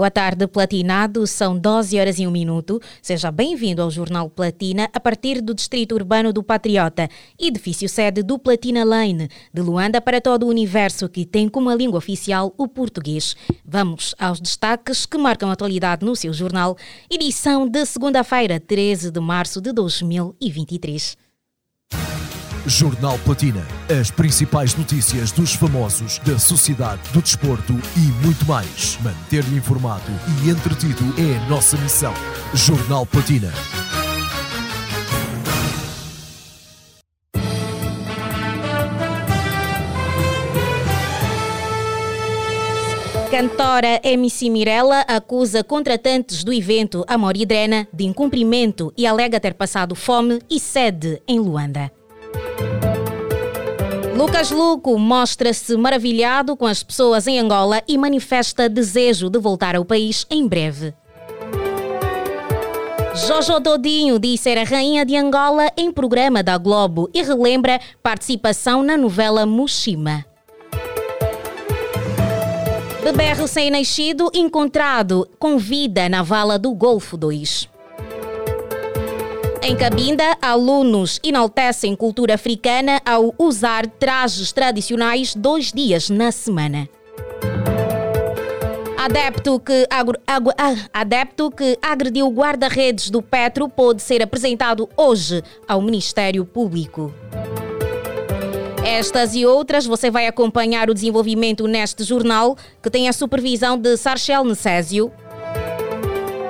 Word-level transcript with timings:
Boa 0.00 0.10
tarde, 0.10 0.46
Platinado. 0.46 1.26
São 1.26 1.58
12 1.58 2.00
horas 2.00 2.18
e 2.18 2.26
um 2.26 2.30
minuto. 2.30 2.80
Seja 3.02 3.30
bem-vindo 3.30 3.82
ao 3.82 3.90
Jornal 3.90 4.30
Platina, 4.30 4.88
a 4.94 4.98
partir 4.98 5.42
do 5.42 5.52
Distrito 5.52 5.94
Urbano 5.94 6.32
do 6.32 6.42
Patriota, 6.42 7.06
edifício 7.38 7.86
sede 7.86 8.22
do 8.22 8.38
Platina 8.38 8.82
Lane, 8.82 9.28
de 9.52 9.60
Luanda 9.60 10.00
para 10.00 10.18
todo 10.18 10.44
o 10.44 10.48
universo 10.48 11.06
que 11.06 11.26
tem 11.26 11.50
como 11.50 11.70
língua 11.74 11.98
oficial 11.98 12.54
o 12.56 12.66
português. 12.66 13.36
Vamos 13.62 14.14
aos 14.18 14.40
destaques 14.40 15.04
que 15.04 15.18
marcam 15.18 15.50
a 15.50 15.52
atualidade 15.52 16.02
no 16.02 16.16
seu 16.16 16.32
jornal, 16.32 16.78
edição 17.10 17.68
de 17.68 17.84
segunda-feira, 17.84 18.58
13 18.58 19.10
de 19.10 19.20
março 19.20 19.60
de 19.60 19.70
2023. 19.70 21.29
Jornal 22.70 23.18
Platina. 23.24 23.66
As 24.00 24.12
principais 24.12 24.76
notícias 24.76 25.32
dos 25.32 25.54
famosos, 25.54 26.20
da 26.20 26.38
sociedade, 26.38 27.02
do 27.12 27.20
desporto 27.20 27.72
e 27.96 28.24
muito 28.24 28.46
mais. 28.46 28.96
Manter-lhe 29.02 29.56
informado 29.56 30.08
e 30.44 30.50
entretido 30.50 31.02
é 31.18 31.36
a 31.36 31.48
nossa 31.48 31.76
missão. 31.78 32.14
Jornal 32.54 33.04
Platina. 33.04 33.52
Cantora 43.32 44.00
MC 44.04 44.48
Mirella 44.48 45.00
acusa 45.08 45.64
contratantes 45.64 46.44
do 46.44 46.52
evento 46.52 47.04
Amor 47.08 47.36
e 47.36 47.44
Drena 47.44 47.88
de 47.92 48.04
incumprimento 48.04 48.92
e 48.96 49.08
alega 49.08 49.40
ter 49.40 49.54
passado 49.54 49.96
fome 49.96 50.38
e 50.48 50.60
sede 50.60 51.20
em 51.26 51.40
Luanda. 51.40 51.90
Lucas 54.20 54.50
Luco 54.50 54.98
mostra-se 54.98 55.74
maravilhado 55.78 56.54
com 56.54 56.66
as 56.66 56.82
pessoas 56.82 57.26
em 57.26 57.38
Angola 57.38 57.82
e 57.88 57.96
manifesta 57.96 58.68
desejo 58.68 59.30
de 59.30 59.38
voltar 59.38 59.74
ao 59.74 59.82
país 59.82 60.26
em 60.28 60.46
breve. 60.46 60.92
Jojo 63.14 63.58
Dodinho 63.58 64.18
diz 64.18 64.38
ser 64.42 64.58
a 64.58 64.64
rainha 64.64 65.06
de 65.06 65.16
Angola 65.16 65.70
em 65.74 65.90
programa 65.90 66.42
da 66.42 66.58
Globo 66.58 67.08
e 67.14 67.22
relembra 67.22 67.80
participação 68.02 68.82
na 68.82 68.94
novela 68.94 69.46
Mushima. 69.46 70.22
Bebê 73.02 73.32
recém-nascido 73.32 74.30
encontrado 74.34 75.26
com 75.38 75.56
vida 75.56 76.10
na 76.10 76.22
vala 76.22 76.58
do 76.58 76.74
Golfo 76.74 77.16
2. 77.16 77.79
Em 79.62 79.76
Cabinda, 79.76 80.38
alunos 80.40 81.20
enaltecem 81.22 81.94
cultura 81.94 82.34
africana 82.34 83.00
ao 83.04 83.34
usar 83.38 83.86
trajes 83.86 84.52
tradicionais 84.52 85.34
dois 85.34 85.70
dias 85.70 86.08
na 86.08 86.32
semana. 86.32 86.88
Adepto 88.96 89.60
que, 89.60 89.86
adepto 90.92 91.50
que 91.50 91.78
agrediu 91.82 92.28
guarda-redes 92.28 93.10
do 93.10 93.20
Petro 93.20 93.68
pode 93.68 94.00
ser 94.00 94.22
apresentado 94.22 94.88
hoje 94.96 95.42
ao 95.68 95.82
Ministério 95.82 96.44
Público. 96.46 97.12
Estas 98.82 99.34
e 99.34 99.44
outras 99.44 99.86
você 99.86 100.10
vai 100.10 100.26
acompanhar 100.26 100.88
o 100.88 100.94
desenvolvimento 100.94 101.66
neste 101.66 102.02
jornal, 102.02 102.56
que 102.82 102.90
tem 102.90 103.08
a 103.08 103.12
supervisão 103.12 103.76
de 103.76 103.94
Sarchel 103.98 104.42
Necésio, 104.42 105.12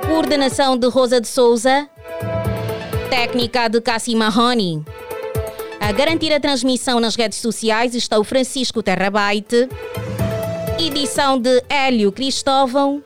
coordenação 0.07 0.77
de 0.77 0.87
Rosa 0.87 1.19
de 1.19 1.27
Souza, 1.27 1.89
técnica 3.11 3.67
de 3.67 3.81
Cassie 3.81 4.15
Mahoney. 4.15 4.81
A 5.81 5.91
garantir 5.91 6.31
a 6.31 6.39
transmissão 6.39 6.97
nas 6.97 7.17
redes 7.17 7.39
sociais 7.39 7.93
está 7.93 8.17
o 8.17 8.23
Francisco 8.23 8.81
Terrabaite, 8.81 9.67
edição 10.79 11.37
de 11.37 11.61
Hélio 11.67 12.09
Cristóvão, 12.13 13.03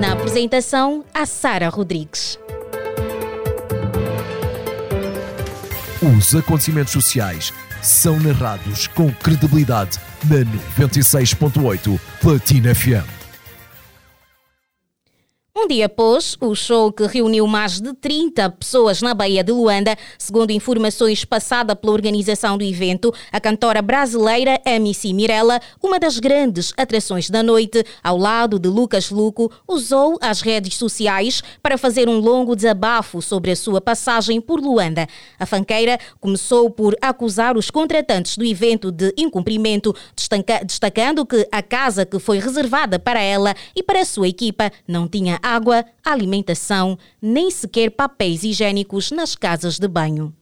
na 0.00 0.14
apresentação 0.14 1.04
a 1.12 1.26
Sara 1.26 1.68
Rodrigues. 1.68 2.38
Os 6.00 6.34
acontecimentos 6.34 6.94
sociais 6.94 7.52
são 7.82 8.18
narrados 8.18 8.86
com 8.86 9.12
credibilidade 9.12 9.98
na 10.24 10.86
96.8 10.86 12.00
Platina 12.22 12.74
FM. 12.74 13.21
Um 15.54 15.68
dia 15.68 15.84
após 15.84 16.34
o 16.40 16.54
show 16.54 16.90
que 16.90 17.06
reuniu 17.06 17.46
mais 17.46 17.78
de 17.78 17.92
30 17.92 18.48
pessoas 18.52 19.02
na 19.02 19.12
Baía 19.12 19.44
de 19.44 19.52
Luanda, 19.52 19.94
segundo 20.16 20.50
informações 20.50 21.26
passadas 21.26 21.76
pela 21.78 21.92
organização 21.92 22.56
do 22.56 22.64
evento, 22.64 23.12
a 23.30 23.38
cantora 23.38 23.82
brasileira 23.82 24.58
MC 24.64 25.12
Mirella, 25.12 25.60
uma 25.82 26.00
das 26.00 26.18
grandes 26.18 26.72
atrações 26.74 27.28
da 27.28 27.42
noite, 27.42 27.84
ao 28.02 28.16
lado 28.16 28.58
de 28.58 28.66
Lucas 28.66 29.10
Luco, 29.10 29.52
usou 29.68 30.16
as 30.22 30.40
redes 30.40 30.74
sociais 30.74 31.42
para 31.62 31.76
fazer 31.76 32.08
um 32.08 32.18
longo 32.18 32.56
desabafo 32.56 33.20
sobre 33.20 33.50
a 33.50 33.56
sua 33.56 33.78
passagem 33.78 34.40
por 34.40 34.58
Luanda. 34.58 35.06
A 35.38 35.44
fanqueira 35.44 35.98
começou 36.18 36.70
por 36.70 36.96
acusar 36.98 37.58
os 37.58 37.70
contratantes 37.70 38.38
do 38.38 38.44
evento 38.44 38.90
de 38.90 39.12
incumprimento, 39.18 39.94
destacando 40.64 41.26
que 41.26 41.46
a 41.52 41.60
casa 41.60 42.06
que 42.06 42.18
foi 42.18 42.38
reservada 42.38 42.98
para 42.98 43.20
ela 43.20 43.54
e 43.76 43.82
para 43.82 44.00
a 44.00 44.06
sua 44.06 44.28
equipa 44.28 44.72
não 44.88 45.06
tinha 45.06 45.41
água, 45.42 45.84
alimentação, 46.04 46.98
nem 47.20 47.50
sequer 47.50 47.90
papéis 47.90 48.44
higiênicos 48.44 49.10
nas 49.10 49.34
casas 49.34 49.78
de 49.78 49.88
banho. 49.88 50.32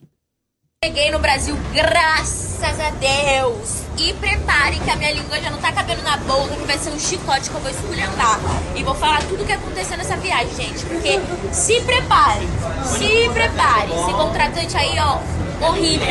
Cheguei 0.82 1.10
no 1.10 1.18
Brasil, 1.18 1.54
graças 1.74 2.80
a 2.80 2.90
Deus! 2.92 3.82
E 3.98 4.14
prepare 4.14 4.80
que 4.80 4.90
a 4.90 4.96
minha 4.96 5.12
língua 5.12 5.38
já 5.38 5.50
não 5.50 5.58
tá 5.58 5.70
cabendo 5.70 6.02
na 6.02 6.16
boca, 6.16 6.56
que 6.56 6.64
vai 6.64 6.78
ser 6.78 6.88
um 6.88 6.98
chicote 6.98 7.50
que 7.50 7.54
eu 7.54 7.60
vou 7.60 7.70
esculhambar. 7.70 8.40
E 8.74 8.82
vou 8.82 8.94
falar 8.94 9.22
tudo 9.24 9.42
o 9.42 9.46
que 9.46 9.52
aconteceu 9.52 9.98
nessa 9.98 10.16
viagem, 10.16 10.54
gente. 10.54 10.86
Porque 10.86 11.20
se 11.52 11.82
prepare, 11.82 12.46
se 12.82 13.28
prepare. 13.28 13.92
Esse 13.92 14.12
contratante 14.12 14.74
aí, 14.74 14.98
ó, 14.98 15.18
horrível. 15.60 16.08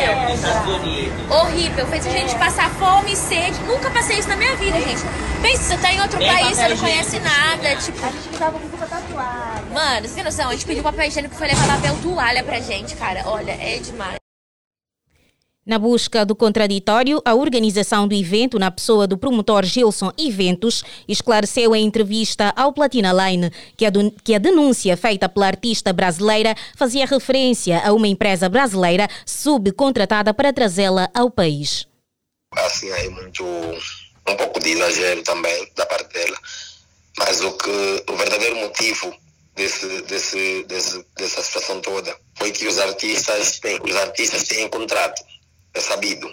Horrível. 1.29 1.87
Fez 1.87 2.07
a 2.07 2.09
gente 2.09 2.35
passar 2.35 2.69
fome 2.71 3.13
e 3.13 3.15
sede. 3.15 3.59
Nunca 3.63 3.89
passei 3.91 4.19
isso 4.19 4.29
na 4.29 4.35
minha 4.35 4.55
vida, 4.55 4.79
gente. 4.79 5.01
Pensa, 5.41 5.63
você 5.63 5.77
tá 5.77 5.93
em 5.93 6.01
outro 6.01 6.19
país, 6.19 6.57
você 6.57 6.67
não 6.67 6.77
conhece 6.77 7.19
nada. 7.19 7.75
Tipo. 7.77 8.05
A 8.05 8.09
gente 8.09 8.37
tava 8.37 8.59
com 8.59 8.77
tatuada. 8.77 9.63
Mano, 9.73 10.07
você 10.07 10.15
tem 10.15 10.23
noção? 10.23 10.49
A 10.49 10.51
gente 10.53 10.65
pediu 10.65 10.83
papel 10.83 11.07
higiênico 11.07 11.33
e 11.33 11.37
foi 11.37 11.47
levar 11.47 11.67
papel 11.67 11.95
toalha 12.01 12.43
pra 12.43 12.59
gente, 12.59 12.95
cara. 12.95 13.23
Olha, 13.25 13.51
é 13.51 13.77
demais. 13.77 14.18
Na 15.69 15.77
busca 15.77 16.25
do 16.25 16.35
contraditório, 16.35 17.21
a 17.23 17.35
organização 17.35 18.07
do 18.07 18.15
evento, 18.15 18.57
na 18.57 18.71
pessoa 18.71 19.05
do 19.05 19.15
promotor 19.15 19.63
Gilson 19.63 20.11
Eventos, 20.17 20.83
esclareceu 21.07 21.75
em 21.75 21.85
entrevista 21.85 22.51
ao 22.55 22.73
Platina 22.73 23.13
Line 23.13 23.51
que 23.77 23.85
a, 23.85 23.91
que 24.23 24.33
a 24.33 24.39
denúncia 24.39 24.97
feita 24.97 25.29
pela 25.29 25.45
artista 25.45 25.93
brasileira 25.93 26.55
fazia 26.75 27.05
referência 27.05 27.83
a 27.85 27.93
uma 27.93 28.07
empresa 28.07 28.49
brasileira 28.49 29.07
subcontratada 29.27 30.33
para 30.33 30.51
trazê-la 30.51 31.07
ao 31.13 31.29
país. 31.29 31.85
Assim, 32.55 32.89
é 32.89 33.07
muito. 33.09 33.45
um 33.45 34.35
pouco 34.37 34.59
de 34.59 34.71
exagero 34.71 35.21
também 35.21 35.71
da 35.77 35.85
parte 35.85 36.11
dela. 36.11 36.37
Mas 37.19 37.41
o, 37.41 37.51
que, 37.51 38.03
o 38.11 38.15
verdadeiro 38.17 38.55
motivo 38.55 39.15
desse, 39.55 40.01
desse, 40.01 40.63
desse, 40.63 41.05
dessa 41.15 41.43
situação 41.43 41.79
toda 41.79 42.17
foi 42.33 42.51
que 42.51 42.65
os 42.65 42.79
artistas 42.79 43.59
têm, 43.59 43.79
os 43.83 43.95
artistas 43.95 44.47
têm 44.47 44.67
contrato 44.67 45.21
é 45.73 45.79
sabido. 45.79 46.31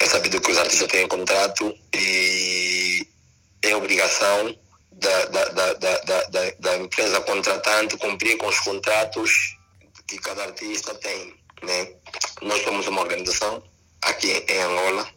É 0.00 0.06
sabido 0.06 0.40
que 0.40 0.50
os 0.50 0.58
artistas 0.58 0.88
têm 0.88 1.08
contrato 1.08 1.74
e 1.94 3.06
é 3.62 3.74
obrigação 3.74 4.56
da, 4.92 5.24
da, 5.26 5.44
da, 5.48 5.74
da, 5.74 6.50
da, 6.58 6.76
empresa 6.76 7.20
contratante 7.20 7.96
cumprir 7.96 8.36
com 8.36 8.46
os 8.46 8.58
contratos 8.60 9.56
que 10.06 10.18
cada 10.18 10.44
artista 10.44 10.94
tem. 10.94 11.34
Né? 11.62 11.92
Nós 12.42 12.62
somos 12.62 12.86
uma 12.86 13.02
organização 13.02 13.62
aqui 14.02 14.44
em 14.48 14.60
Angola 14.60 15.08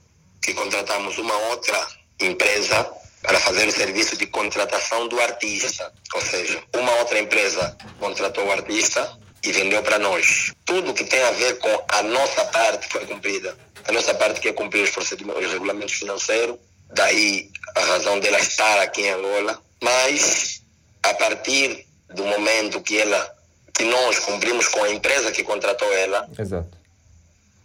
que 0.42 0.54
contratamos 0.54 1.18
uma 1.18 1.36
outra 1.50 1.88
empresa 2.20 2.92
para 3.22 3.40
fazer 3.40 3.68
o 3.68 3.72
serviço 3.72 4.18
de 4.18 4.26
contratação 4.28 5.08
do 5.08 5.20
artista. 5.20 5.94
Ou 6.16 6.22
seja, 6.22 6.64
uma 6.76 6.92
outra 6.96 7.20
empresa 7.20 7.78
contratou 8.00 8.46
o 8.48 8.52
artista 8.52 9.18
e 9.44 9.52
vendeu 9.52 9.82
para 9.82 9.98
nós. 9.98 10.54
Tudo 10.66 10.94
que 10.94 11.04
tem 11.04 11.22
a 11.24 11.32
ver 11.32 11.58
com 11.58 11.84
a 11.88 12.04
nossa 12.04 12.46
parte 12.46 12.88
foi 12.88 13.06
cumprida. 13.06 13.58
A 13.88 13.92
nossa 13.92 14.14
parte 14.14 14.40
que 14.40 14.50
é 14.50 14.54
cumprir 14.54 14.84
os 14.84 14.92
procedimentos, 14.92 15.46
os 15.46 15.54
regulamentos 15.54 15.94
financeiros, 15.94 16.58
daí 16.94 17.50
a 17.76 17.80
razão 17.82 18.20
dela 18.20 18.40
estar 18.40 18.80
aqui 18.80 19.02
em 19.02 19.10
Angola. 19.10 19.60
Mas 19.82 20.62
a 21.04 21.14
partir 21.16 21.86
do 22.14 22.24
momento 22.26 22.82
que 22.82 23.00
ela, 23.00 23.36
que 23.74 23.84
nós 23.86 24.20
cumprimos 24.20 24.68
com 24.68 24.84
a 24.84 24.90
empresa 24.90 25.32
que 25.32 25.44
contratou 25.44 25.92
ela, 25.94 26.30
Exato. 26.38 26.78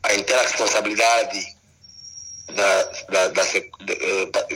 a 0.03 0.15
inteira 0.15 0.43
responsabilidade 0.43 1.57
da, 2.55 2.83
da, 3.11 3.29
da, 3.29 3.43
da 4.33 4.47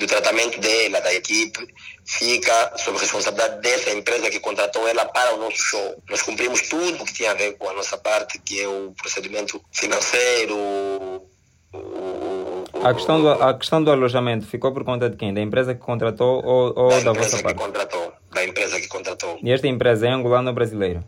do 0.00 0.06
tratamento 0.06 0.58
dela, 0.58 1.00
da 1.00 1.12
equipe, 1.14 1.68
fica 2.06 2.72
sob 2.76 2.98
responsabilidade 2.98 3.60
dessa 3.60 3.90
empresa 3.90 4.30
que 4.30 4.40
contratou 4.40 4.88
ela 4.88 5.04
para 5.04 5.34
o 5.34 5.38
nosso 5.38 5.58
show. 5.58 6.02
Nós 6.08 6.22
cumprimos 6.22 6.62
tudo 6.62 7.04
que 7.04 7.12
tinha 7.12 7.32
a 7.32 7.34
ver 7.34 7.52
com 7.58 7.68
a 7.68 7.74
nossa 7.74 7.98
parte, 7.98 8.40
que 8.40 8.60
é 8.60 8.66
o 8.66 8.92
procedimento 8.96 9.62
financeiro, 9.70 10.56
o, 10.56 11.28
o, 11.72 12.64
A 12.82 12.94
questão, 12.94 13.20
do, 13.20 13.28
a 13.28 13.54
questão 13.54 13.84
do 13.84 13.90
alojamento 13.92 14.46
ficou 14.46 14.72
por 14.72 14.84
conta 14.84 15.08
de 15.10 15.16
quem? 15.16 15.32
Da 15.32 15.40
empresa 15.40 15.74
que 15.74 15.80
contratou 15.80 16.42
ou, 16.44 16.72
ou 16.74 16.90
da, 16.90 17.00
da 17.00 17.12
vossa 17.12 17.42
parte? 17.42 17.58
que 17.58 17.62
contratou. 17.62 18.12
Da 18.32 18.44
empresa 18.44 18.80
que 18.80 18.88
contratou. 18.88 19.38
E 19.42 19.52
esta 19.52 19.68
empresa 19.68 20.06
é 20.06 20.10
angolana 20.10 20.50
ou 20.50 20.54
brasileira. 20.54 21.04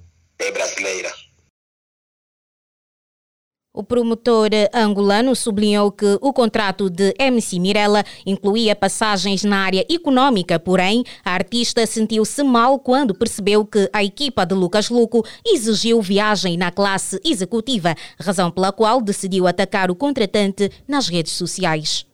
O 3.75 3.83
promotor 3.83 4.51
angolano 4.75 5.35
sublinhou 5.35 5.91
que 5.91 6.19
o 6.21 6.31
contrato 6.31 6.91
de 6.91 7.15
MC 7.19 7.59
Mirella 7.59 8.05
incluía 8.27 8.77
passagens 8.77 9.45
na 9.45 9.65
área 9.65 9.87
econômica, 9.89 10.61
porém, 10.61 11.03
a 11.25 11.33
artista 11.33 11.87
sentiu-se 11.87 12.43
mal 12.43 12.79
quando 12.79 13.15
percebeu 13.15 13.65
que 13.65 13.89
a 13.91 14.05
equipa 14.05 14.45
de 14.45 14.55
Lucas 14.55 14.91
Luco 14.91 15.27
exigiu 15.43 16.03
viagem 16.03 16.59
na 16.59 16.71
classe 16.71 17.19
executiva, 17.25 17.95
razão 18.21 18.51
pela 18.51 18.73
qual 18.73 19.01
decidiu 19.01 19.47
atacar 19.47 19.91
o 19.91 19.97
contratante 19.97 20.71
nas 20.87 21.09
redes 21.09 21.33
sociais. 21.33 22.05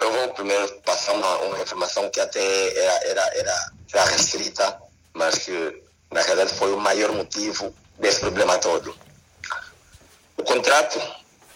Eu 0.00 0.10
vou 0.10 0.28
primeiro 0.30 0.80
passar 0.80 1.12
uma, 1.12 1.36
uma 1.42 1.60
informação 1.60 2.08
que 2.08 2.20
até 2.20 2.40
era, 2.40 3.08
era, 3.08 3.30
era, 3.34 3.72
era 3.92 4.04
restrita, 4.06 4.78
mas 5.12 5.40
que 5.40 5.82
na 6.10 6.22
realidade 6.22 6.54
foi 6.54 6.72
o 6.72 6.80
maior 6.80 7.12
motivo 7.12 7.70
desse 7.98 8.20
problema 8.20 8.56
todo 8.56 8.94
o 10.36 10.42
contrato 10.42 11.00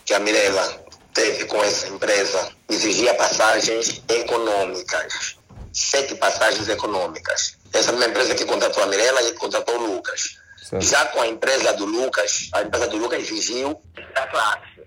que 0.05 0.15
a 0.15 0.19
Mirella 0.19 0.85
teve 1.15 1.45
com 1.47 1.63
essa 1.63 1.89
empresa 1.89 2.53
exigia 2.69 3.15
passagens 3.15 4.03
econômicas, 4.09 5.37
sete 5.73 6.15
passagens 6.15 6.69
econômicas. 6.69 7.59
Essa 7.73 7.93
mesma 7.93 8.09
empresa 8.09 8.35
que 8.35 8.45
contratou 8.45 8.83
a 8.83 8.87
Mirella 8.87 9.23
e 9.23 9.33
contratou 9.35 9.77
o 9.77 9.95
Lucas. 9.95 10.39
Certo. 10.57 10.85
Já 10.85 11.05
com 11.07 11.21
a 11.21 11.27
empresa 11.27 11.73
do 11.75 11.85
Lucas, 11.85 12.49
a 12.53 12.63
empresa 12.63 12.89
do 12.89 12.97
Lucas 12.97 13.21
exigiu 13.21 13.81
a 14.15 14.27
classe 14.27 14.81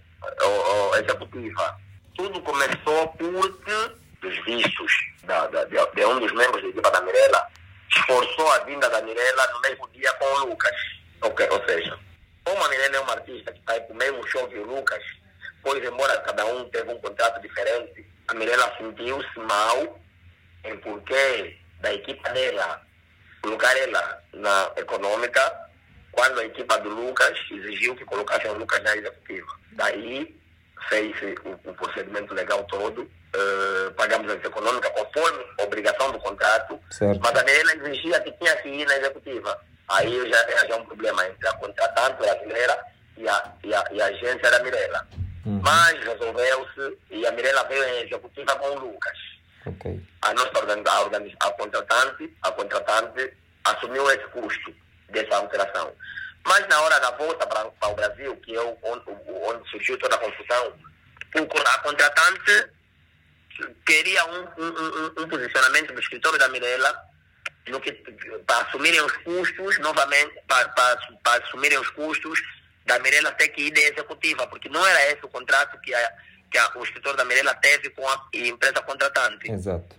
executiva. 1.00 1.78
Tudo 2.16 2.42
começou 2.42 3.08
porque 3.18 4.28
os 4.28 4.46
vistos 4.46 4.92
da, 5.24 5.48
da, 5.48 5.66
de, 5.66 5.76
de, 5.76 6.06
um 6.06 6.20
dos 6.20 6.32
membros 6.32 6.62
da 6.62 6.70
equipa 6.70 6.92
da 6.92 7.02
Mirella 7.02 7.48
esforçou 7.96 8.52
a 8.52 8.60
vinda 8.60 8.90
da 8.90 9.02
Mirella 9.02 9.48
no 9.54 9.62
mesmo 9.62 9.88
dia 9.90 10.12
com 10.14 10.26
o 10.26 10.46
Lucas. 10.46 10.76
Okay, 11.22 11.48
ou 11.50 11.66
seja, 11.66 11.98
como 12.44 12.64
a 12.64 12.70
Mirella 12.70 12.98
é 12.98 13.00
uma 13.00 13.14
artista 13.14 13.52
que 13.52 13.60
com 14.34 14.44
o 14.46 14.76
Lucas, 14.76 15.04
pois 15.62 15.84
embora 15.84 16.20
cada 16.22 16.46
um 16.46 16.68
teve 16.70 16.92
um 16.92 17.00
contrato 17.00 17.40
diferente, 17.42 18.06
a 18.28 18.34
Mirella 18.34 18.74
sentiu-se 18.78 19.40
mal 19.40 20.00
em 20.64 20.78
porquê 20.78 21.58
da 21.80 21.94
equipa 21.94 22.30
dela 22.30 22.82
colocar 23.42 23.78
ela 23.78 24.24
na 24.34 24.72
econômica 24.78 25.70
quando 26.12 26.40
a 26.40 26.46
equipa 26.46 26.78
do 26.80 26.90
Lucas 26.90 27.38
exigiu 27.52 27.96
que 27.96 28.06
colocasse 28.06 28.48
o 28.48 28.54
Lucas 28.54 28.82
na 28.84 28.96
executiva. 28.96 29.60
Daí 29.74 30.36
fez 30.90 31.16
o, 31.44 31.70
o 31.70 31.74
procedimento 31.74 32.34
legal 32.34 32.64
todo, 32.66 33.02
uh, 33.02 33.94
pagamos 33.96 34.32
a 34.32 34.36
econômica 34.36 34.90
conforme 34.92 35.44
obrigação 35.60 36.12
do 36.12 36.20
contrato, 36.20 36.80
certo. 36.90 37.20
mas 37.22 37.36
a 37.36 37.44
Mirella 37.44 37.74
exigia 37.74 38.20
que 38.22 38.32
tinha 38.34 38.56
que 38.58 38.70
ir 38.70 38.86
na 38.86 38.98
executiva 38.98 39.60
aí 39.90 40.30
já, 40.30 40.68
já 40.68 40.76
é 40.76 40.76
um 40.76 40.86
problema 40.86 41.28
entre 41.28 41.48
a 41.48 41.54
contratante 41.54 42.18
brasileira 42.18 42.93
e 43.18 43.28
a, 43.28 43.54
e 43.64 43.74
a, 43.74 43.84
e 43.92 44.02
a 44.02 44.06
agência 44.06 44.52
da 44.52 44.64
Mirella. 44.64 45.08
Uhum. 45.46 45.62
Mas 45.64 46.04
resolveu-se 46.04 46.98
e 47.12 47.26
a 47.26 47.32
Mirella 47.32 47.64
veio 47.66 47.84
em 47.84 48.06
executiva 48.06 48.56
com 48.56 48.68
o 48.68 48.80
Lucas. 48.80 49.18
Okay. 49.66 50.02
A 50.22 50.34
nossa 50.34 50.52
a, 50.52 51.48
a, 51.48 51.52
contratante, 51.52 52.38
a 52.42 52.52
contratante 52.52 53.34
assumiu 53.64 54.10
esse 54.12 54.26
custo 54.28 54.74
dessa 55.10 55.36
alteração. 55.36 55.94
Mas 56.46 56.68
na 56.68 56.82
hora 56.82 57.00
da 57.00 57.12
volta 57.12 57.48
para, 57.48 57.66
para 57.66 57.90
o 57.90 57.96
Brasil, 57.96 58.36
que 58.38 58.56
é 58.56 58.62
onde, 58.62 59.04
onde 59.28 59.70
surgiu 59.70 59.98
toda 59.98 60.16
a 60.16 60.20
confusão, 60.20 60.74
a 61.36 61.80
contratante 61.80 62.70
queria 63.86 64.26
um, 64.26 64.48
um, 64.58 64.68
um, 64.68 65.24
um 65.24 65.30
posicionamento 65.30 65.94
do 65.94 66.00
escritório 66.00 66.40
da 66.40 66.50
Mirella 66.50 66.94
no 67.68 67.80
que, 67.80 67.92
para 68.46 68.62
assumirem 68.66 69.02
os 69.02 69.12
custos, 69.18 69.80
novamente, 69.80 70.34
para, 70.48 70.68
para, 70.70 70.98
para 71.24 71.44
assumirem 71.46 71.80
os 71.80 71.90
custos 71.92 72.42
da 72.86 73.00
Mirella 73.00 73.32
ter 73.34 73.50
que 73.50 73.64
ir 73.64 73.72
de 73.72 73.82
executiva, 73.82 74.48
porque 74.48 74.70
não 74.70 74.86
era 74.86 75.12
esse 75.12 75.24
o 75.26 75.30
contrato 75.30 75.80
que, 75.82 75.94
a, 75.94 76.14
que 76.52 76.58
a, 76.58 76.72
o 76.76 76.84
escritor 76.84 77.16
da 77.16 77.26
Mirella 77.26 77.54
teve 77.56 77.90
com 77.92 78.08
a 78.08 78.28
empresa 78.34 78.82
contratante. 78.82 79.52
Exato. 79.52 79.96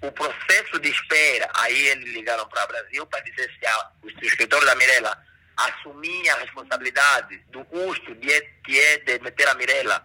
O 0.00 0.10
processo 0.10 0.80
de 0.80 0.90
espera, 0.90 1.48
aí 1.54 1.88
eles 1.88 2.12
ligaram 2.12 2.48
para 2.48 2.64
o 2.64 2.68
Brasil 2.68 3.06
para 3.06 3.20
dizer 3.20 3.50
se 3.58 3.66
a, 3.66 3.90
o 4.02 4.08
escritor 4.26 4.64
da 4.64 4.74
Mirella 4.74 5.16
assumia 5.56 6.34
a 6.34 6.38
responsabilidade 6.38 7.38
do 7.50 7.64
custo 7.66 8.14
de, 8.16 8.40
que 8.64 8.78
é 8.78 8.98
de 8.98 9.18
meter 9.20 9.48
a 9.48 9.54
Mirella 9.54 10.04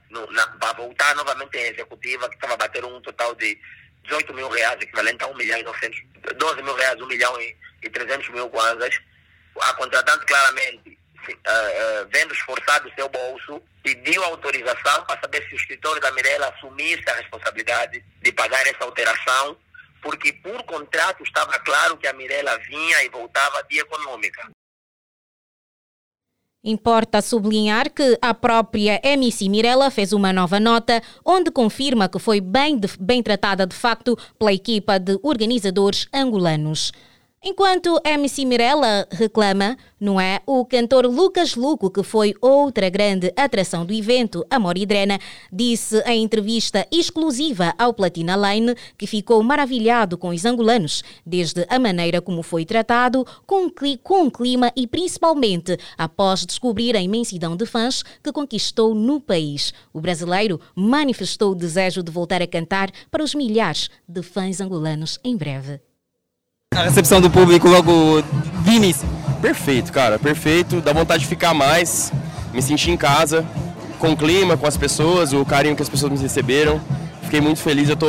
para 0.60 0.74
voltar 0.74 1.16
novamente 1.16 1.58
em 1.58 1.68
executiva, 1.68 2.30
que 2.30 2.36
estava 2.36 2.54
a 2.54 2.58
bater 2.58 2.84
um 2.84 3.02
total 3.02 3.34
de 3.36 3.58
18 4.04 4.34
mil 4.34 4.50
reais, 4.50 4.80
equivalente 4.82 5.24
a 5.24 5.28
1 5.28 5.36
milhão 5.36 5.58
e 5.58 5.64
900, 5.64 6.00
12 6.38 6.62
mil 6.62 6.76
reais, 6.76 7.02
1 7.02 7.08
milhão 7.08 7.42
e, 7.42 7.58
e 7.84 7.90
300 7.90 8.30
mil 8.30 8.50
kwanzas. 8.50 9.00
A 9.62 9.74
contratante 9.74 10.26
claramente, 10.26 11.00
uh, 11.34 12.08
vendo 12.12 12.34
esforçado 12.34 12.88
o 12.88 12.94
seu 12.94 13.10
bolso, 13.10 13.62
pediu 13.84 14.24
autorização 14.24 15.04
para 15.06 15.20
saber 15.22 15.48
se 15.48 15.56
o 15.56 15.58
escritório 15.58 16.02
da 16.02 16.12
Mirella 16.12 16.50
assumisse 16.50 17.10
a 17.10 17.16
responsabilidade 17.16 18.04
de 18.22 18.32
pagar 18.32 18.66
essa 18.68 18.84
alteração, 18.84 19.58
porque 20.02 20.34
por 20.34 20.64
contrato 20.64 21.24
estava 21.24 21.58
claro 21.60 21.98
que 21.98 22.08
a 22.08 22.14
Mirella 22.14 22.58
vinha 22.60 23.04
e 23.04 23.10
voltava 23.10 23.64
de 23.64 23.80
econômica. 23.80 24.50
Importa 26.64 27.22
sublinhar 27.22 27.90
que 27.90 28.18
a 28.22 28.34
própria 28.34 29.00
MC 29.02 29.48
Mirella 29.48 29.90
fez 29.90 30.12
uma 30.12 30.34
nova 30.34 30.60
nota 30.60 31.02
onde 31.24 31.50
confirma 31.50 32.10
que 32.10 32.20
foi 32.20 32.42
bem, 32.42 32.78
de, 32.78 32.90
bem 33.00 33.24
tratada 33.24 33.66
de 33.66 33.76
facto 33.76 34.18
pela 34.38 34.52
equipa 34.52 35.00
de 35.00 35.18
organizadores 35.24 36.08
angolanos. 36.14 36.92
Enquanto 37.44 38.02
MC 38.04 38.46
Mirella 38.46 39.08
reclama, 39.12 39.78
não 40.00 40.20
é? 40.20 40.42
O 40.46 40.66
cantor 40.66 41.06
Lucas 41.06 41.56
Luco, 41.56 41.92
que 41.92 42.02
foi 42.02 42.34
outra 42.42 42.90
grande 42.90 43.32
atração 43.38 43.86
do 43.86 43.94
evento, 43.94 44.44
Amor 44.50 44.76
e 44.76 44.88
Drena, 44.88 45.20
disse 45.54 46.00
em 46.08 46.24
entrevista 46.24 46.88
exclusiva 46.92 47.76
ao 47.78 47.94
Platina 47.94 48.36
Line 48.36 48.76
que 48.98 49.06
ficou 49.06 49.42
maravilhado 49.44 50.18
com 50.18 50.30
os 50.30 50.46
angolanos, 50.46 51.04
desde 51.24 51.64
a 51.70 51.78
maneira 51.78 52.22
como 52.22 52.42
foi 52.42 52.66
tratado, 52.66 53.24
com, 53.46 53.70
com 54.02 54.26
o 54.26 54.32
clima 54.32 54.74
e 54.76 54.88
principalmente 54.88 55.78
após 55.96 56.44
descobrir 56.44 56.98
a 56.98 57.02
imensidão 57.02 57.56
de 57.56 57.68
fãs 57.68 58.02
que 58.24 58.32
conquistou 58.32 58.96
no 58.96 59.22
país. 59.22 59.76
O 59.94 60.02
brasileiro 60.02 60.60
manifestou 60.76 61.52
o 61.52 61.56
desejo 61.56 62.02
de 62.02 62.12
voltar 62.12 62.42
a 62.42 62.48
cantar 62.48 62.92
para 63.12 63.24
os 63.24 63.36
milhares 63.36 63.92
de 64.08 64.24
fãs 64.24 64.60
angolanos 64.60 65.20
em 65.24 65.38
breve. 65.38 65.87
A 66.78 66.84
recepção 66.84 67.20
do 67.20 67.28
público 67.28 67.68
logo 67.68 68.22
de 68.64 68.72
início. 68.72 69.10
Perfeito, 69.42 69.92
cara, 69.92 70.20
perfeito. 70.20 70.80
Dá 70.80 70.94
vontade 70.94 71.24
de 71.24 71.28
ficar 71.28 71.52
mais, 71.52 72.14
me 72.54 72.62
sentir 72.62 72.92
em 72.92 72.98
casa, 72.98 73.44
com 73.98 74.12
o 74.12 74.16
clima, 74.16 74.56
com 74.56 74.68
as 74.68 74.78
pessoas, 74.78 75.34
o 75.34 75.44
carinho 75.44 75.76
que 75.76 75.82
as 75.82 75.90
pessoas 75.90 76.12
me 76.12 76.20
receberam. 76.20 76.80
Fiquei 77.24 77.42
muito 77.42 77.60
feliz, 77.62 77.90
eu 77.90 77.96
tô 77.96 78.08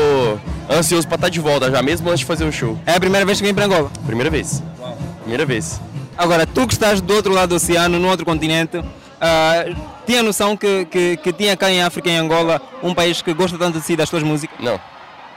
ansioso 0.71 1.09
para 1.09 1.15
estar 1.15 1.27
tá 1.29 1.31
de 1.31 1.41
volta 1.41 1.71
já, 1.71 1.83
mesmo 1.83 2.11
antes 2.11 2.21
de 2.21 2.27
fazer 2.27 2.45
o 2.45 2.53
show. 2.53 2.79
É 2.85 2.97
a 2.97 3.01
primeira 3.01 3.25
vez 3.25 3.39
que 3.39 3.45
vem 3.45 3.55
para 3.55 3.65
Angola? 3.65 3.91
Primeira 4.05 4.29
vez. 4.29 4.63
Uau. 4.79 4.99
Primeira 5.21 5.47
vez. 5.47 5.81
Agora, 6.17 6.47
tu 6.47 6.67
que 6.67 6.75
estás 6.75 7.01
do 7.01 7.15
outro 7.15 7.33
lado 7.33 7.49
do 7.49 7.55
oceano, 7.55 7.99
no 7.99 8.07
outro 8.07 8.27
continente, 8.27 8.77
uh, 8.77 9.77
tinha 10.05 10.23
noção 10.23 10.59
que, 10.59 10.85
que, 10.85 11.17
que 11.17 11.33
tinha 11.33 11.57
cá 11.57 11.71
em 11.71 11.83
África, 11.83 12.11
em 12.11 12.19
Angola, 12.19 12.61
um 12.83 12.93
país 12.93 13.23
que 13.23 13.33
gosta 13.33 13.57
tanto 13.57 13.79
de 13.79 13.87
si, 13.87 13.97
das 13.97 14.11
tuas 14.11 14.23
músicas? 14.23 14.59
Não, 14.61 14.79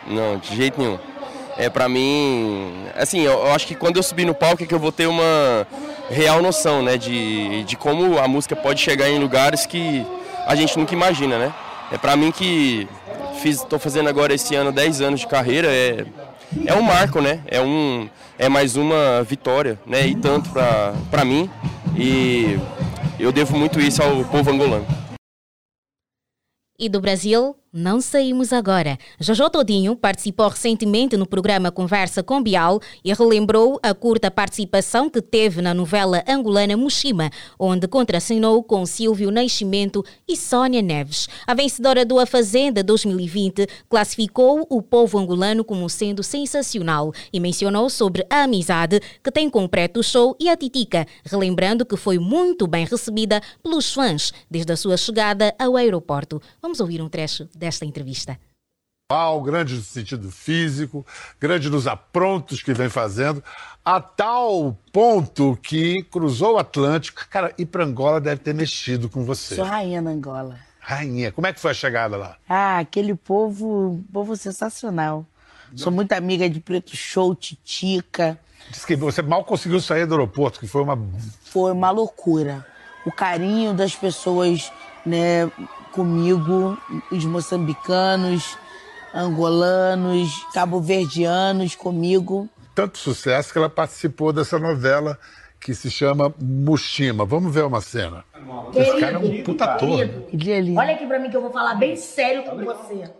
não, 0.06 0.38
de 0.38 0.54
jeito 0.54 0.78
nenhum 0.78 1.11
é 1.58 1.70
para 1.70 1.88
mim, 1.88 2.86
assim, 2.96 3.22
eu, 3.22 3.34
eu, 3.34 3.51
acho 3.51 3.67
que 3.67 3.75
quando 3.75 3.98
eu 3.98 4.03
subir 4.03 4.25
no 4.25 4.34
palco 4.34 4.63
é 4.63 4.65
que 4.65 4.74
eu 4.74 4.79
vou 4.79 4.91
ter 4.91 5.08
uma 5.08 5.67
real 6.10 6.41
noção, 6.41 6.81
né, 6.81 6.98
de, 6.98 7.63
de 7.63 7.75
como 7.75 8.17
a 8.20 8.27
música 8.27 8.55
pode 8.55 8.81
chegar 8.81 9.10
em 9.10 9.20
lugares 9.20 9.65
que 9.65 10.05
a 10.46 10.55
gente 10.55 10.77
nunca 10.77 10.93
imagina, 10.93 11.38
né? 11.38 11.53
É 11.91 11.98
para 11.98 12.15
mim 12.15 12.31
que 12.31 12.88
fiz, 13.41 13.65
fazendo 13.79 14.10
agora 14.10 14.34
esse 14.34 14.55
ano 14.55 14.72
10 14.72 15.01
anos 15.01 15.20
de 15.20 15.27
carreira, 15.27 15.67
é 15.67 16.05
é 16.65 16.74
um 16.74 16.81
marco, 16.81 17.22
né? 17.22 17.41
É 17.48 17.62
um 17.62 18.10
é 18.38 18.50
mais 18.50 18.75
uma 18.75 19.24
vitória, 19.24 19.79
né? 19.86 20.08
E 20.08 20.15
tanto 20.15 20.50
para 20.50 21.25
mim 21.25 21.50
e 21.96 22.58
eu 23.20 23.31
devo 23.31 23.58
muito 23.58 23.79
isso 23.79 24.01
ao 24.01 24.24
povo 24.25 24.51
angolano. 24.51 24.86
E 26.77 26.89
do 26.89 27.00
Brasil, 27.00 27.55
não 27.74 28.01
saímos 28.01 28.51
agora. 28.51 28.98
Jojo 29.18 29.50
Todinho 29.50 29.96
participou 29.96 30.50
recentemente 30.50 31.16
no 31.16 31.25
programa 31.25 31.72
Conversa 31.72 32.22
com 32.22 32.44
Bial 32.44 32.82
e 33.04 33.13
relembrou 33.13 33.80
a 33.82 33.94
curta 33.94 34.30
participação 34.30 35.10
que 35.10 35.22
teve 35.22 35.62
na 35.62 35.74
novela 35.74 36.22
angolana 36.28 36.75
Mushima, 36.75 37.30
onde 37.58 37.88
contracenou 37.88 38.62
com 38.62 38.86
Silvio 38.86 39.32
Nascimento 39.32 40.04
e 40.28 40.36
Sônia 40.36 40.82
Neves. 40.82 41.30
A 41.48 41.54
vencedora 41.54 42.04
do 42.04 42.20
A 42.20 42.25
Fazenda 42.25 42.84
2020 42.84 43.66
classificou 43.90 44.68
o 44.70 44.82
povo 44.82 45.18
angolano 45.18 45.63
como 45.63 45.90
sendo 45.90 46.24
sensacional 46.24 47.13
e 47.32 47.40
mencionou 47.40 47.90
sobre 47.90 48.25
a 48.30 48.44
amizade 48.44 49.00
que 49.24 49.32
tem 49.32 49.50
com 49.50 49.63
o 49.63 49.70
Preto 49.70 50.04
Show 50.04 50.36
e 50.38 50.50
a 50.50 50.58
Titica, 50.58 51.08
relembrando 51.24 51.86
que 51.86 51.96
foi 51.96 52.20
muito 52.20 52.68
bem 52.68 52.86
recebida 52.86 53.42
pelos 53.63 53.94
fãs 53.94 54.34
desde 54.50 54.74
a 54.74 54.78
sua 54.78 54.98
chegada 54.98 55.56
ao 55.58 55.78
aeroporto. 55.78 56.42
Vamos 56.62 56.82
ouvir 56.82 57.01
um 57.01 57.08
trecho 57.08 57.48
desta 57.62 57.86
entrevista. 57.86 58.38
Uau, 59.12 59.41
grande 59.41 59.75
no 59.75 59.82
sentido 59.82 60.32
físico, 60.32 61.06
grande 61.39 61.70
nos 61.70 61.86
aprontos 61.86 62.63
que 62.63 62.74
vem 62.74 62.89
fazendo, 62.89 63.44
a 63.86 64.00
tal 64.00 64.75
ponto 64.91 65.58
que 65.62 66.01
cruzou 66.03 66.56
o 66.56 66.58
Atlântico. 66.58 67.22
Cara, 67.30 67.53
ir 67.58 67.68
para 67.68 67.84
Angola 67.84 68.20
deve 68.20 68.41
ter 68.41 68.56
mexido 68.56 69.10
com 69.10 69.24
você. 69.24 69.56
Sou 69.56 69.65
rainha 69.65 70.01
na 70.01 70.12
Angola. 70.12 70.58
Rainha, 70.80 71.32
como 71.32 71.46
é 71.46 71.53
que 71.53 71.60
foi 71.60 71.72
a 71.72 71.74
chegada 71.74 72.18
lá? 72.18 72.38
Ah, 72.50 72.80
aquele 72.80 73.13
povo, 73.13 74.03
povo 74.12 74.36
sensacional. 74.36 75.25
Sou 75.75 75.91
muito 75.91 76.12
amiga 76.13 76.50
de 76.50 76.60
Preto 76.60 76.96
Show, 76.96 77.36
Titica. 77.36 78.38
Diz 78.70 78.84
que 78.84 78.96
você 78.96 79.22
mal 79.22 79.44
conseguiu 79.44 79.80
sair 79.80 80.06
do 80.06 80.15
aeroporto, 80.15 80.60
que 80.60 80.68
foi 80.68 80.82
uma. 80.82 80.98
Foi 81.44 81.72
uma 81.72 81.91
loucura. 81.91 82.65
O 83.06 83.12
carinho 83.12 83.74
das 83.74 83.96
pessoas, 83.96 84.72
né, 85.06 85.50
comigo, 85.91 86.77
os 87.12 87.25
moçambicanos, 87.25 88.57
angolanos, 89.13 90.45
cabo-verdianos 90.53 91.75
comigo. 91.75 92.50
Tanto 92.74 92.98
sucesso 92.98 93.51
que 93.51 93.57
ela 93.57 93.69
participou 93.69 94.31
dessa 94.31 94.57
novela 94.57 95.19
que 95.60 95.75
se 95.75 95.91
chama 95.91 96.33
Mushima. 96.41 97.24
Vamos 97.25 97.53
ver 97.53 97.63
uma 97.63 97.81
cena. 97.81 98.25
Esse 98.74 99.00
cara 99.00 99.13
é 99.13 99.19
um 99.19 99.43
puta 99.43 99.65
ator. 99.65 100.10
Olha 100.77 100.93
aqui 100.93 101.05
pra 101.05 101.19
mim 101.19 101.29
que 101.29 101.38
eu 101.38 101.41
vou 101.41 101.51
falar 101.51 101.75
bem 101.75 101.95
sério 101.95 102.43
com 102.43 102.57
você. 102.57 103.12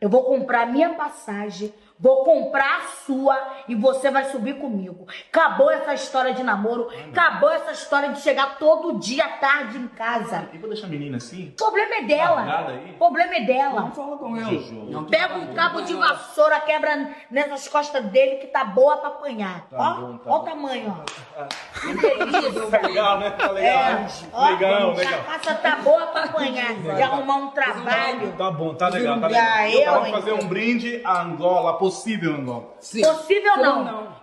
Eu 0.00 0.10
vou 0.10 0.24
comprar 0.24 0.66
minha 0.66 0.90
passagem, 0.90 1.72
vou 2.04 2.22
comprar 2.22 2.80
a 2.80 2.82
sua 3.06 3.34
e 3.66 3.74
você 3.74 4.10
vai 4.10 4.26
subir 4.26 4.58
comigo. 4.58 5.06
Acabou 5.32 5.70
essa 5.70 5.94
história 5.94 6.34
de 6.34 6.42
namoro, 6.42 6.90
acabou 7.10 7.48
essa 7.50 7.72
história 7.72 8.10
de 8.10 8.20
chegar 8.20 8.58
todo 8.58 8.98
dia 8.98 9.24
à 9.24 9.28
tarde 9.38 9.78
em 9.78 9.88
casa. 9.88 10.50
E 10.52 10.58
vou 10.58 10.68
deixar 10.68 10.86
a 10.86 10.90
menina 10.90 11.16
assim? 11.16 11.48
O 11.54 11.56
problema 11.56 11.94
é 11.94 12.02
dela. 12.02 12.66
O 12.90 12.98
problema 12.98 13.34
é 13.36 13.40
dela. 13.40 13.80
Não 13.80 13.92
fala 13.92 14.18
com 14.18 14.36
ela. 14.36 15.04
Pega 15.08 15.34
um 15.36 15.54
cabo 15.54 15.80
de 15.80 15.94
vassoura, 15.94 16.60
quebra 16.60 17.08
nessas 17.30 17.68
costas 17.68 18.04
dele 18.10 18.36
que 18.36 18.48
tá 18.48 18.66
boa 18.66 18.98
pra 18.98 19.08
apanhar. 19.08 19.66
Tá 19.70 19.76
ó, 19.78 19.94
bom, 19.94 20.18
tá 20.18 20.30
ó 20.30 20.34
o 20.34 20.38
bom. 20.40 20.44
tamanho, 20.44 20.94
ó. 21.00 21.44
Que 21.80 21.94
delícia. 21.94 22.66
Tá 22.66 22.86
legal, 22.86 23.18
né? 23.18 23.30
Tá 23.30 23.50
legal. 23.50 23.82
É, 23.82 24.06
ó, 24.32 24.48
legal, 24.50 24.90
a 24.90 24.94
legal. 24.94 25.20
caça 25.24 25.54
tá 25.54 25.76
boa 25.76 26.06
pra 26.08 26.24
apanhar, 26.24 26.74
de 26.74 27.02
arrumar 27.02 27.36
um 27.36 27.48
trabalho. 27.50 28.32
Tá 28.36 28.50
bom, 28.50 28.74
tá 28.74 28.88
legal, 28.88 29.18
tá 29.20 29.26
legal. 29.26 29.66
eu, 29.68 29.90
Vamos 29.92 30.06
hein? 30.08 30.14
fazer 30.14 30.32
um 30.32 30.46
brinde 30.46 31.00
a 31.04 31.22
Angola, 31.22 31.78
possível 31.94 32.34
Angola. 32.34 32.62
Possível 32.80 33.56
não. 33.56 34.16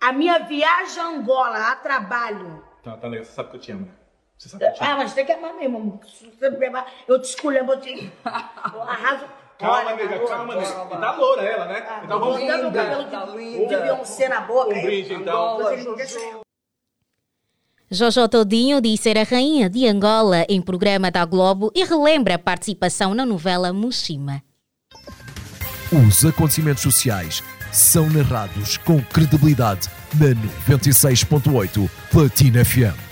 A 0.00 0.12
minha 0.12 0.38
viagem 0.40 1.02
a 1.02 1.06
Angola, 1.06 1.70
a 1.72 1.76
trabalho. 1.76 2.62
Tá, 2.82 2.96
tá 2.96 3.08
legal. 3.08 3.24
Você 3.24 3.32
sabe 3.32 3.50
que 3.50 3.56
eu 3.56 3.60
te 3.60 3.72
amo, 3.72 3.86
né? 3.86 3.92
Você 4.36 4.48
sabe 4.48 4.64
que 4.64 4.70
eu 4.70 4.74
te 4.74 4.82
amo. 4.82 4.90
Ah, 4.92 4.96
mas 4.96 5.14
tem 5.14 5.24
que 5.24 5.32
amar 5.32 5.54
mesmo. 5.54 5.78
amor. 5.78 6.00
Se 6.06 6.30
você 6.30 6.50
me 6.50 6.70
eu 7.08 7.20
te 7.20 7.24
escolho, 7.24 7.58
eu 7.58 7.80
te... 7.80 8.12
Eu 8.74 8.82
arraso. 8.82 9.24
Calma, 9.58 9.78
Olha, 9.78 9.96
nega, 9.96 10.18
tá 10.20 10.26
calma, 10.26 10.54
nega. 10.56 10.68
E 10.68 11.00
tá 11.00 11.12
loura 11.16 11.42
ela, 11.42 11.64
né? 11.66 12.00
Então 12.04 12.20
vamos... 12.20 12.40
Botando 12.40 12.68
o 12.68 12.72
cabelo 12.72 13.38
de, 13.38 13.66
de 13.66 13.76
Beyoncé 13.76 14.28
na 14.28 14.40
boca. 14.40 14.74
Um 14.74 14.82
brinde, 14.82 15.14
então. 15.14 15.58
Deixa- 15.96 16.44
Jojo 17.90 18.28
Todinho 18.28 18.80
diz 18.80 19.00
ser 19.00 19.16
a 19.16 19.22
rainha 19.22 19.70
de 19.70 19.86
Angola 19.86 20.44
em 20.48 20.60
programa 20.60 21.10
da 21.10 21.24
Globo 21.24 21.70
e 21.74 21.84
relembra 21.84 22.34
a 22.34 22.38
participação 22.38 23.14
na 23.14 23.24
novela 23.24 23.72
Mushima. 23.72 24.42
Os 25.94 26.24
acontecimentos 26.24 26.82
sociais 26.82 27.40
são 27.70 28.10
narrados 28.10 28.76
com 28.78 29.00
credibilidade 29.00 29.88
na 30.14 30.34
96.8 30.68 31.88
Platina 32.10 32.64
FM. 32.64 33.03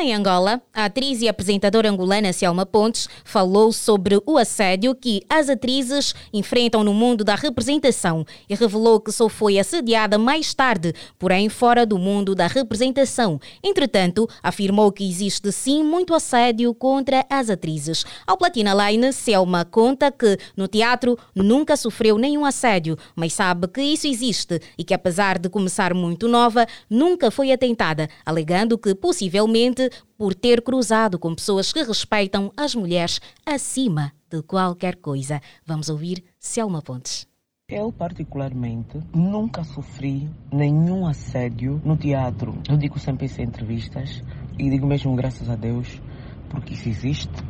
Em 0.00 0.14
Angola, 0.14 0.60
a 0.74 0.86
atriz 0.86 1.20
e 1.20 1.28
apresentadora 1.28 1.88
angolana 1.88 2.32
Selma 2.32 2.66
Pontes 2.66 3.08
falou 3.24 3.72
sobre 3.72 4.20
o 4.26 4.36
assédio 4.36 4.96
que 4.96 5.22
as 5.28 5.48
atrizes 5.48 6.12
enfrentam 6.32 6.82
no 6.82 6.92
mundo 6.92 7.22
da 7.22 7.36
representação 7.36 8.24
e 8.48 8.54
revelou 8.54 8.98
que 8.98 9.12
só 9.12 9.28
foi 9.28 9.58
assediada 9.58 10.18
mais 10.18 10.54
tarde, 10.54 10.92
porém 11.18 11.48
fora 11.48 11.86
do 11.86 11.98
mundo 11.98 12.34
da 12.34 12.48
representação. 12.48 13.38
Entretanto, 13.62 14.28
afirmou 14.42 14.90
que 14.90 15.08
existe 15.08 15.52
sim 15.52 15.84
muito 15.84 16.14
assédio 16.14 16.74
contra 16.74 17.24
as 17.30 17.48
atrizes. 17.48 18.04
Ao 18.26 18.36
Platina 18.36 18.74
Line, 18.74 19.12
Selma 19.12 19.64
conta 19.64 20.10
que 20.10 20.36
no 20.56 20.66
teatro 20.66 21.16
nunca 21.32 21.76
sofreu 21.76 22.18
nenhum 22.18 22.44
assédio, 22.44 22.98
mas 23.14 23.34
sabe 23.34 23.68
que 23.68 23.82
isso 23.82 24.08
existe 24.08 24.60
e 24.76 24.82
que 24.82 24.94
apesar 24.94 25.38
de 25.38 25.48
começar 25.48 25.94
muito 25.94 26.26
nova, 26.26 26.66
nunca 26.90 27.30
foi 27.30 27.52
atentada, 27.52 28.08
alegando 28.24 28.76
que 28.76 28.94
possivelmente 28.94 29.81
por 30.16 30.34
ter 30.34 30.62
cruzado 30.62 31.18
com 31.18 31.34
pessoas 31.34 31.72
que 31.72 31.82
respeitam 31.82 32.52
as 32.56 32.74
mulheres 32.74 33.20
acima 33.44 34.12
de 34.30 34.42
qualquer 34.42 34.96
coisa. 34.96 35.40
Vamos 35.64 35.88
ouvir 35.88 36.24
Selma 36.38 36.82
Pontes. 36.82 37.26
Eu, 37.68 37.90
particularmente, 37.90 39.00
nunca 39.14 39.64
sofri 39.64 40.28
nenhum 40.52 41.06
assédio 41.06 41.80
no 41.84 41.96
teatro. 41.96 42.54
Eu 42.68 42.76
digo 42.76 42.98
sempre 42.98 43.26
isso 43.26 43.40
em 43.40 43.44
entrevistas 43.44 44.22
e 44.58 44.68
digo 44.68 44.86
mesmo 44.86 45.16
graças 45.16 45.48
a 45.48 45.56
Deus, 45.56 46.02
porque 46.50 46.74
isso 46.74 46.88
existe. 46.88 47.42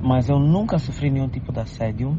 Mas 0.00 0.28
eu 0.28 0.38
nunca 0.38 0.78
sofri 0.78 1.10
nenhum 1.10 1.28
tipo 1.28 1.52
de 1.52 1.60
assédio. 1.60 2.16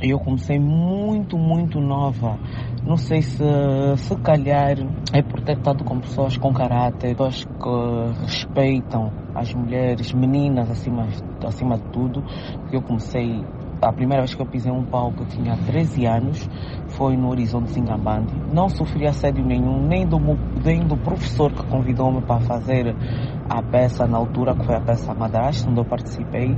Eu 0.00 0.18
comecei 0.20 0.60
muito, 0.60 1.36
muito 1.36 1.80
nova. 1.80 2.38
Não 2.86 2.96
sei 2.96 3.20
se, 3.20 3.42
se 3.96 4.16
calhar 4.22 4.76
é 5.12 5.22
por 5.22 5.40
ter 5.42 5.56
estado 5.56 5.84
com 5.84 6.00
pessoas 6.00 6.36
com 6.36 6.52
caráter, 6.52 7.16
pessoas 7.16 7.44
que 7.44 8.20
respeitam 8.22 9.12
as 9.34 9.52
mulheres, 9.52 10.12
meninas 10.12 10.70
acima, 10.70 11.08
acima 11.44 11.76
de 11.76 11.84
tudo. 11.90 12.22
Porque 12.62 12.76
eu 12.76 12.82
comecei 12.82 13.44
a 13.80 13.92
primeira 13.92 14.22
vez 14.22 14.34
que 14.34 14.42
eu 14.42 14.46
pisei 14.46 14.72
um 14.72 14.84
palco 14.84 15.22
eu 15.22 15.26
tinha 15.26 15.56
13 15.56 16.06
anos, 16.06 16.48
foi 16.88 17.16
no 17.16 17.28
Horizonte 17.28 17.70
Singambandi. 17.70 18.34
Não 18.52 18.68
sofri 18.68 19.06
assédio 19.06 19.44
nenhum, 19.44 19.86
nem 19.86 20.06
do, 20.06 20.18
nem 20.64 20.80
do 20.86 20.96
professor 20.96 21.52
que 21.52 21.64
convidou-me 21.66 22.20
para 22.22 22.40
fazer 22.40 22.94
a 23.48 23.62
peça 23.62 24.06
na 24.06 24.18
altura, 24.18 24.54
que 24.54 24.64
foi 24.64 24.74
a 24.74 24.80
peça 24.80 25.14
Madrasta, 25.14 25.68
onde 25.70 25.80
eu 25.80 25.84
participei, 25.84 26.54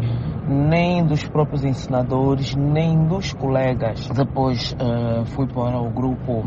nem 0.48 1.04
dos 1.04 1.26
próprios 1.28 1.64
ensinadores, 1.64 2.54
nem 2.54 3.06
dos 3.06 3.32
colegas. 3.32 4.08
Depois 4.08 4.74
eh, 4.78 5.24
fui 5.26 5.46
para 5.46 5.78
o 5.78 5.90
grupo 5.90 6.44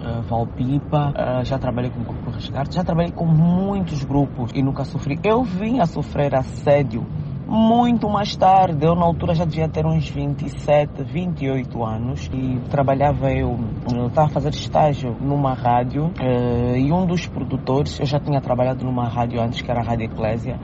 eh, 0.00 0.20
Valpipa, 0.28 1.12
eh, 1.14 1.44
já 1.44 1.58
trabalhei 1.58 1.90
com 1.90 2.00
o 2.00 2.04
grupo 2.04 2.30
Resgate, 2.30 2.74
já 2.74 2.84
trabalhei 2.84 3.12
com 3.12 3.26
muitos 3.26 4.04
grupos 4.04 4.50
e 4.54 4.62
nunca 4.62 4.84
sofri. 4.84 5.18
Eu 5.22 5.42
vim 5.42 5.80
a 5.80 5.86
sofrer 5.86 6.34
assédio 6.34 7.04
muito 7.46 8.10
mais 8.10 8.34
tarde, 8.34 8.84
eu 8.84 8.96
na 8.96 9.04
altura 9.04 9.34
já 9.34 9.44
devia 9.44 9.68
ter 9.68 9.86
uns 9.86 10.08
27, 10.08 11.04
28 11.04 11.84
anos 11.84 12.28
e 12.32 12.58
trabalhava 12.68 13.30
eu, 13.30 13.56
eu 13.94 14.08
estava 14.08 14.26
a 14.26 14.30
fazer 14.30 14.50
estágio 14.50 15.16
numa 15.20 15.54
rádio 15.54 16.12
eh, 16.20 16.80
e 16.80 16.92
um 16.92 17.06
dos 17.06 17.26
produtores, 17.26 18.00
eu 18.00 18.06
já 18.06 18.18
tinha 18.18 18.40
trabalhado 18.40 18.84
numa 18.84 19.08
rádio 19.08 19.40
antes 19.40 19.62
que 19.62 19.70
era 19.70 19.80
a 19.80 19.84
Rádio 19.84 20.06
Eclésia, 20.06 20.58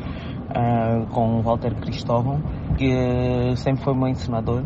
eh, 0.54 1.06
com 1.12 1.38
o 1.38 1.42
Walter 1.42 1.74
Cristóvão, 1.76 2.42
que 2.76 3.54
sempre 3.56 3.84
foi 3.84 3.94
meu 3.94 4.08
ensinador. 4.08 4.64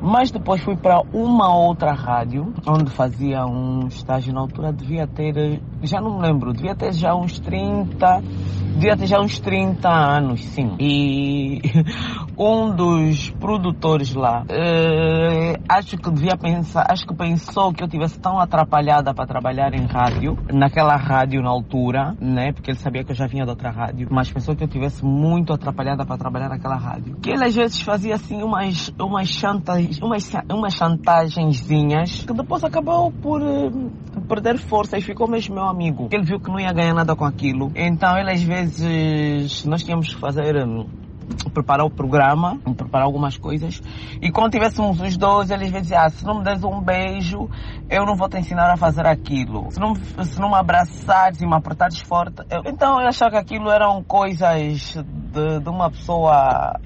Mas 0.00 0.30
depois 0.30 0.62
fui 0.62 0.76
para 0.76 1.02
uma 1.12 1.54
outra 1.54 1.92
rádio, 1.92 2.54
onde 2.66 2.90
fazia 2.90 3.44
um 3.44 3.86
estágio 3.86 4.32
na 4.32 4.40
altura, 4.40 4.72
devia 4.72 5.06
ter, 5.06 5.60
já 5.82 6.00
não 6.00 6.18
me 6.18 6.26
lembro, 6.26 6.52
devia 6.52 6.74
ter 6.74 6.92
já 6.92 7.14
uns 7.14 7.38
30, 7.38 8.22
devia 8.76 8.96
ter 8.96 9.06
já 9.06 9.20
uns 9.20 9.38
30 9.38 9.88
anos, 9.88 10.42
sim. 10.42 10.74
E 10.80 11.60
um 12.38 12.74
dos 12.74 13.28
produtores 13.32 14.14
lá, 14.14 14.44
eh, 14.48 15.60
acho 15.68 15.98
que 15.98 16.10
devia 16.10 16.36
pensar, 16.36 16.86
acho 16.88 17.06
que 17.06 17.14
pensou 17.14 17.72
que 17.72 17.84
eu 17.84 17.88
tivesse 17.88 18.18
tão 18.18 18.38
atrapalhada 18.38 19.12
para 19.12 19.26
trabalhar 19.26 19.74
em 19.74 19.84
rádio, 19.84 20.38
naquela 20.50 20.96
rádio 20.96 21.42
na 21.42 21.50
altura, 21.50 22.16
né? 22.18 22.52
Porque 22.52 22.70
ele 22.70 22.78
sabia 22.78 23.04
que 23.04 23.12
eu 23.12 23.16
já 23.16 23.26
vinha 23.26 23.44
de 23.44 23.50
outra 23.50 23.70
rádio, 23.70 24.08
mas 24.10 24.30
pensou 24.30 24.56
que 24.56 24.64
eu 24.64 24.68
tivesse 24.68 25.04
muito 25.04 25.52
atrapalhada 25.52 26.06
para 26.06 26.16
trabalhar 26.16 26.48
naquela 26.48 26.76
rádio. 26.76 27.16
Que 27.20 27.30
ele 27.30 27.44
às 27.44 27.54
vezes 27.54 27.82
fazia 27.82 28.14
assim 28.14 28.42
umas, 28.42 28.90
umas 28.98 29.28
chantagens, 29.28 29.89
umas, 29.98 30.30
umas 30.50 30.74
chantagenzinhas, 30.74 32.24
que 32.24 32.32
depois 32.32 32.62
acabou 32.62 33.10
por 33.10 33.42
eh, 33.42 33.70
perder 34.28 34.58
força 34.58 34.98
e 34.98 35.00
ficou 35.00 35.28
mesmo 35.28 35.54
meu 35.54 35.64
amigo. 35.64 36.08
Ele 36.12 36.24
viu 36.24 36.38
que 36.38 36.50
não 36.50 36.60
ia 36.60 36.72
ganhar 36.72 36.94
nada 36.94 37.16
com 37.16 37.24
aquilo, 37.24 37.72
então 37.74 38.16
ele 38.16 38.30
às 38.30 38.42
vezes, 38.42 39.64
nós 39.64 39.82
tínhamos 39.82 40.14
que 40.14 40.20
fazer... 40.20 40.56
hum, 40.66 40.86
preparar 41.52 41.86
o 41.86 41.90
programa, 41.90 42.58
preparar 42.76 43.06
algumas 43.06 43.36
coisas. 43.36 43.80
E 44.20 44.30
quando 44.30 44.52
tivéssemos 44.52 45.00
os 45.00 45.16
dois, 45.16 45.50
eles 45.50 45.70
diziam, 45.70 46.00
ah, 46.00 46.08
se 46.08 46.24
não 46.24 46.38
me 46.38 46.44
des 46.44 46.64
um 46.64 46.80
beijo, 46.80 47.48
eu 47.88 48.04
não 48.04 48.16
vou 48.16 48.28
te 48.28 48.38
ensinar 48.38 48.70
a 48.70 48.76
fazer 48.76 49.06
aquilo. 49.06 49.70
Se 49.70 49.78
não, 49.78 49.94
se 49.94 50.40
não 50.40 50.50
me 50.50 50.56
abraçares 50.56 51.40
e 51.40 51.46
me 51.46 51.54
apertares 51.54 52.00
forte. 52.00 52.42
Eu... 52.50 52.62
Então 52.66 53.00
eu 53.00 53.08
achava 53.08 53.30
que 53.30 53.36
aquilo 53.36 53.70
eram 53.70 54.02
coisas 54.02 54.96
de, 55.32 55.60
de 55.60 55.68
uma 55.68 55.90
pessoa 55.90 56.78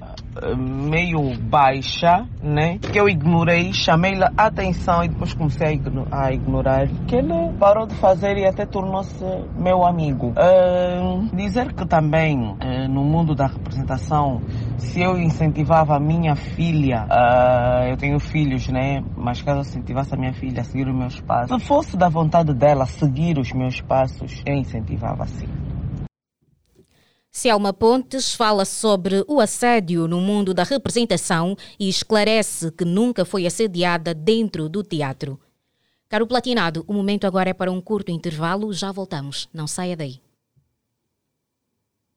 meio 0.57 1.37
baixa, 1.39 2.25
né? 2.41 2.77
Que 2.79 2.99
eu 2.99 3.07
ignorei, 3.07 3.71
chamei-lhe 3.73 4.23
a 4.23 4.31
atenção 4.37 5.03
e 5.03 5.07
depois 5.09 5.33
comecei 5.33 5.67
a, 5.67 5.71
igno- 5.71 6.07
a 6.11 6.31
ignorar. 6.31 6.87
Que 7.07 7.17
ele 7.17 7.53
parou 7.59 7.87
de 7.87 7.95
fazer 7.95 8.37
e 8.37 8.45
até 8.45 8.65
tornou-se 8.65 9.23
meu 9.55 9.85
amigo. 9.85 10.33
Ah, 10.35 11.27
dizer 11.33 11.73
que 11.73 11.85
também 11.85 12.55
eh, 12.59 12.87
no 12.87 13.03
mundo 13.03 13.35
da 13.35 13.47
representação 13.47 14.41
se 14.77 15.01
eu 15.01 15.17
incentivava 15.17 15.95
a 15.95 15.99
minha 15.99 16.35
filha, 16.35 17.07
uh, 17.09 17.89
eu 17.89 17.97
tenho 17.97 18.19
filhos, 18.19 18.67
né? 18.67 19.03
Mas 19.15 19.41
caso 19.41 19.59
eu 19.59 19.61
incentivasse 19.61 20.13
a 20.13 20.17
minha 20.17 20.33
filha 20.33 20.61
a 20.61 20.63
seguir 20.63 20.87
os 20.87 20.95
meus 20.95 21.19
passos, 21.21 21.61
se 21.61 21.67
fosse 21.67 21.97
da 21.97 22.09
vontade 22.09 22.53
dela 22.53 22.85
seguir 22.85 23.37
os 23.37 23.51
meus 23.51 23.81
passos, 23.81 24.41
eu 24.45 24.55
incentivava 24.55 25.25
sim. 25.25 25.47
Selma 27.37 27.73
Pontes 27.73 28.33
fala 28.33 28.63
sobre 28.63 29.25
o 29.27 29.41
assédio 29.41 30.07
no 30.07 30.21
mundo 30.21 30.53
da 30.53 30.63
representação 30.63 31.57
e 31.77 31.89
esclarece 31.89 32.71
que 32.71 32.85
nunca 32.85 33.25
foi 33.25 33.45
assediada 33.45 34.13
dentro 34.13 34.69
do 34.69 34.81
teatro. 34.81 35.37
Caro 36.07 36.25
Platinado, 36.25 36.85
o 36.87 36.93
momento 36.93 37.27
agora 37.27 37.49
é 37.49 37.53
para 37.53 37.69
um 37.69 37.81
curto 37.81 38.09
intervalo, 38.09 38.71
já 38.71 38.89
voltamos. 38.89 39.49
Não 39.53 39.67
saia 39.67 39.97
daí. 39.97 40.24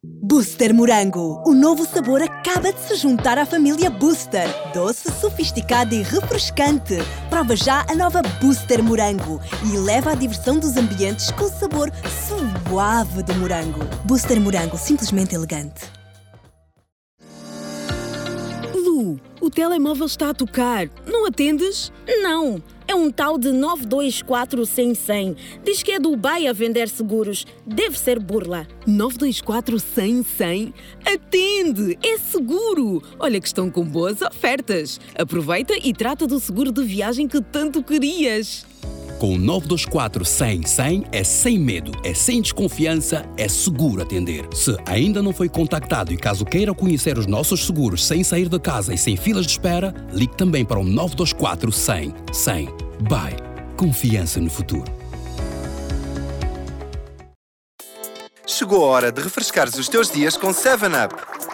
Booster 0.04 0.72
Morango. 0.72 1.42
O 1.44 1.52
novo 1.52 1.84
sabor 1.84 2.22
acaba 2.22 2.72
de 2.72 2.78
se 2.78 2.94
juntar 2.94 3.36
à 3.36 3.44
família 3.44 3.90
Booster. 3.90 4.46
Doce, 4.72 5.10
sofisticado 5.10 5.92
e 5.92 6.02
refrescante. 6.02 6.98
Prova 7.28 7.56
já 7.56 7.84
a 7.88 7.96
nova 7.96 8.22
Booster 8.40 8.80
Morango 8.80 9.40
e 9.64 9.76
leva 9.76 10.12
a 10.12 10.14
diversão 10.14 10.56
dos 10.56 10.76
ambientes 10.76 11.32
com 11.32 11.46
o 11.46 11.50
sabor 11.50 11.90
suave 12.28 13.24
do 13.24 13.34
morango. 13.34 13.80
Booster 14.04 14.40
Morango, 14.40 14.78
simplesmente 14.78 15.34
elegante. 15.34 15.84
Lu, 18.72 19.18
o 19.40 19.50
telemóvel 19.50 20.06
está 20.06 20.30
a 20.30 20.34
tocar. 20.34 20.88
Não 21.04 21.26
atendes? 21.26 21.92
Não. 22.22 22.62
É 22.88 22.94
um 22.94 23.10
tal 23.10 23.36
de 23.36 23.52
924 23.52 24.64
100 24.64 24.94
100. 24.94 25.36
Diz 25.62 25.82
que 25.82 25.92
é 25.92 26.00
Dubai 26.00 26.46
a 26.46 26.54
vender 26.54 26.88
seguros. 26.88 27.46
Deve 27.66 27.98
ser 27.98 28.18
burla. 28.18 28.66
924 28.86 29.78
100 29.78 30.22
100? 30.22 30.74
Atende! 31.04 31.98
É 32.02 32.16
seguro! 32.16 33.02
Olha 33.18 33.38
que 33.38 33.46
estão 33.46 33.70
com 33.70 33.84
boas 33.84 34.22
ofertas. 34.22 34.98
Aproveita 35.14 35.74
e 35.76 35.92
trata 35.92 36.26
do 36.26 36.40
seguro 36.40 36.72
de 36.72 36.82
viagem 36.82 37.28
que 37.28 37.42
tanto 37.42 37.82
querias. 37.82 38.64
Com 39.18 39.34
o 39.34 39.38
924 39.38 40.24
100 40.24 40.62
100 40.64 41.04
é 41.10 41.24
sem 41.24 41.58
medo, 41.58 41.90
é 42.04 42.14
sem 42.14 42.40
desconfiança, 42.40 43.24
é 43.36 43.48
seguro 43.48 44.00
atender. 44.00 44.46
Se 44.54 44.76
ainda 44.86 45.20
não 45.20 45.32
foi 45.32 45.48
contactado 45.48 46.12
e 46.12 46.16
caso 46.16 46.44
queira 46.44 46.72
conhecer 46.72 47.18
os 47.18 47.26
nossos 47.26 47.66
seguros 47.66 48.06
sem 48.06 48.22
sair 48.22 48.48
de 48.48 48.60
casa 48.60 48.94
e 48.94 48.98
sem 48.98 49.16
filas 49.16 49.44
de 49.44 49.52
espera, 49.52 49.92
ligue 50.12 50.36
também 50.36 50.64
para 50.64 50.78
o 50.78 50.84
924 50.84 51.72
100 51.72 52.14
100. 52.32 52.68
Bye. 53.08 53.36
Confiança 53.76 54.40
no 54.40 54.50
futuro. 54.50 54.90
Chegou 58.46 58.84
a 58.84 58.88
hora 58.88 59.12
de 59.12 59.20
refrescares 59.20 59.74
os 59.74 59.88
teus 59.88 60.10
dias 60.10 60.36
com 60.36 60.50
7-Up. 60.50 61.47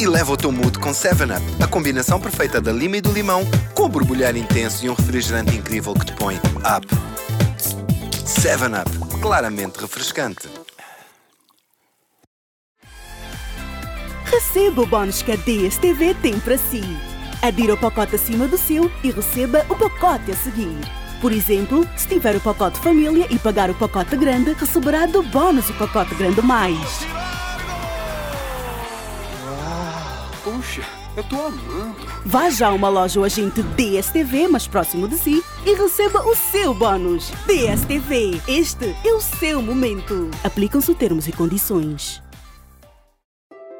E 0.00 0.06
leva 0.06 0.32
o 0.32 0.36
teu 0.36 0.50
mood 0.50 0.78
com 0.78 0.92
7-Up, 0.92 1.62
a 1.62 1.66
combinação 1.66 2.18
perfeita 2.18 2.58
da 2.58 2.72
lima 2.72 2.96
e 2.96 3.02
do 3.02 3.12
limão, 3.12 3.42
com 3.74 3.82
o 3.82 3.88
borbulhar 3.88 4.34
intenso 4.34 4.86
e 4.86 4.88
um 4.88 4.94
refrigerante 4.94 5.54
incrível 5.54 5.92
que 5.92 6.06
te 6.06 6.14
põe 6.14 6.36
up. 6.36 6.86
7-Up, 8.24 9.20
claramente 9.20 9.78
refrescante. 9.78 10.48
Receba 14.24 14.80
o 14.80 14.86
bónus 14.86 15.20
que 15.20 15.32
a 15.32 15.36
DSTV 15.36 16.14
tem 16.22 16.40
para 16.40 16.56
si. 16.56 16.80
Adira 17.42 17.74
o 17.74 17.76
pacote 17.76 18.14
acima 18.14 18.48
do 18.48 18.56
seu 18.56 18.90
e 19.04 19.10
receba 19.10 19.66
o 19.68 19.76
pacote 19.76 20.32
a 20.32 20.34
seguir. 20.34 20.78
Por 21.20 21.30
exemplo, 21.30 21.86
se 21.98 22.08
tiver 22.08 22.36
o 22.36 22.40
pacote 22.40 22.78
família 22.78 23.26
e 23.28 23.38
pagar 23.38 23.68
o 23.68 23.74
pacote 23.74 24.16
grande, 24.16 24.54
receberá 24.54 25.04
do 25.04 25.22
bónus 25.24 25.68
o 25.68 25.74
pacote 25.74 26.14
grande 26.14 26.40
mais. 26.40 27.19
Puxa, 30.42 30.82
eu 31.16 31.24
tô 31.24 31.36
amando. 31.36 31.96
Vá 32.24 32.48
já 32.48 32.68
a 32.68 32.72
uma 32.72 32.88
loja 32.88 33.18
ou 33.18 33.26
agente 33.26 33.62
DSTV 33.62 34.48
mais 34.48 34.66
próximo 34.66 35.06
de 35.06 35.18
si 35.18 35.42
e 35.66 35.74
receba 35.74 36.22
o 36.26 36.34
seu 36.34 36.72
bónus. 36.72 37.30
DSTV, 37.46 38.40
este 38.48 38.96
é 39.04 39.12
o 39.12 39.20
seu 39.20 39.60
momento. 39.60 40.30
Aplicam-se 40.42 40.94
termos 40.94 41.28
e 41.28 41.32
condições. 41.32 42.22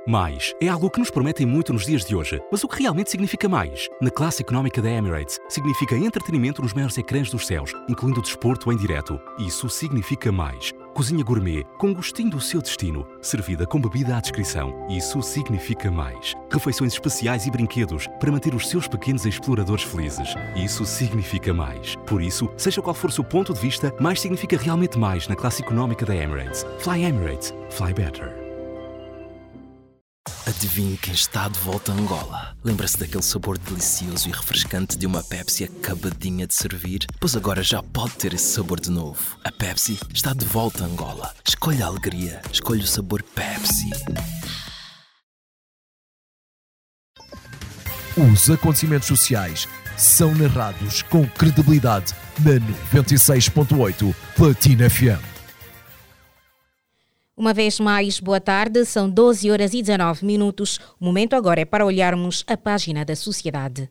Mais 0.07 0.55
é 0.61 0.69
algo 0.69 0.91
que 0.91 0.99
nos 0.99 1.11
prometem 1.11 1.47
muito 1.47 1.73
nos 1.73 1.87
dias 1.87 2.05
de 2.05 2.17
hoje, 2.17 2.43
mas 2.51 2.65
o 2.65 2.69
que 2.69 2.83
realmente 2.83 3.11
significa 3.11 3.49
mais? 3.49 3.89
Na 4.01 4.11
classe 4.11 4.43
económica 4.43 4.83
da 4.83 4.91
Emirates, 4.91 5.39
significa 5.49 5.97
entretenimento 5.97 6.63
nos 6.63 6.73
maiores 6.73 6.99
ecrãs 6.99 7.31
dos 7.31 7.47
céus, 7.47 7.73
incluindo 7.89 8.21
desporto 8.21 8.73
em 8.73 8.77
direto. 8.77 9.21
Isso 9.39 9.69
significa 9.69 10.33
mais. 10.33 10.73
Cozinha 10.95 11.25
gourmet, 11.25 11.65
com 11.79 11.95
gostinho 11.95 12.31
do 12.31 12.41
seu 12.41 12.61
destino, 12.61 13.07
servida 13.23 13.67
com 13.67 13.81
bebida 13.81 14.17
à 14.17 14.21
descrição. 14.21 14.87
Isso 14.89 15.23
significa 15.23 15.91
mais. 15.91 16.35
Refeições 16.51 16.93
especiais 16.93 17.47
e 17.47 17.51
brinquedos 17.51 18.07
para 18.19 18.33
manter 18.33 18.55
os 18.55 18.69
seus 18.69 18.89
pequenos 18.89 19.25
exploradores 19.25 19.85
felizes. 19.85 20.35
Isso 20.57 20.85
significa 20.85 21.55
mais. 21.55 21.97
Por 22.07 22.21
isso, 22.21 22.51
seja 22.57 22.83
qual 22.83 22.95
for 22.95 23.11
o 23.11 23.13
seu 23.13 23.25
ponto 23.25 23.55
de 23.55 23.61
vista, 23.61 23.95
mais 24.01 24.21
significa 24.21 24.57
realmente 24.57 24.99
mais 24.99 25.29
na 25.29 25.37
classe 25.37 25.63
económica 25.63 26.05
da 26.05 26.15
Emirates. 26.15 26.67
Fly 26.81 27.05
Emirates. 27.05 27.55
Fly 27.71 27.95
better. 27.95 28.50
Adivinhe 30.47 30.97
quem 30.97 31.15
está 31.15 31.49
de 31.49 31.59
volta 31.61 31.93
a 31.93 31.95
Angola. 31.95 32.57
Lembra-se 32.65 32.99
daquele 32.99 33.23
sabor 33.23 33.57
delicioso 33.59 34.29
e 34.29 34.33
refrescante 34.33 34.97
de 34.99 35.07
uma 35.07 35.23
Pepsi 35.23 35.65
acabadinha 35.65 36.47
de 36.47 36.55
servir? 36.55 37.07
Pois 37.21 37.37
agora 37.37 37.63
já 37.63 37.83
pode 37.83 38.15
ter 38.15 38.35
esse 38.35 38.55
sabor 38.55 38.81
de 38.81 38.91
novo. 38.91 39.39
A 39.45 39.53
Pepsi 39.53 39.99
está 40.13 40.33
de 40.33 40.45
volta 40.45 40.85
a 40.85 40.87
Angola. 40.87 41.35
Escolha 41.47 41.85
a 41.85 41.89
alegria, 41.89 42.43
escolha 42.53 42.83
o 42.83 42.87
sabor 42.87 43.23
Pepsi. 43.23 43.91
Os 48.17 48.51
acontecimentos 48.51 49.09
sociais 49.09 49.69
são 49.97 50.35
narrados 50.35 51.03
com 51.03 51.27
credibilidade 51.27 52.15
na 52.41 52.59
96.8 53.01 54.15
Platina 54.35 54.91
FM. 54.91 55.30
Uma 57.41 57.55
vez 57.55 57.81
mais, 57.81 58.21
boa 58.21 58.39
tarde, 58.39 58.85
são 58.85 59.09
12 59.09 59.51
horas 59.51 59.73
e 59.73 59.81
19 59.81 60.27
minutos. 60.27 60.79
O 61.01 61.07
momento 61.07 61.33
agora 61.33 61.63
é 61.63 61.65
para 61.65 61.87
olharmos 61.87 62.45
a 62.47 62.55
página 62.55 63.03
da 63.03 63.17
sociedade. 63.17 63.91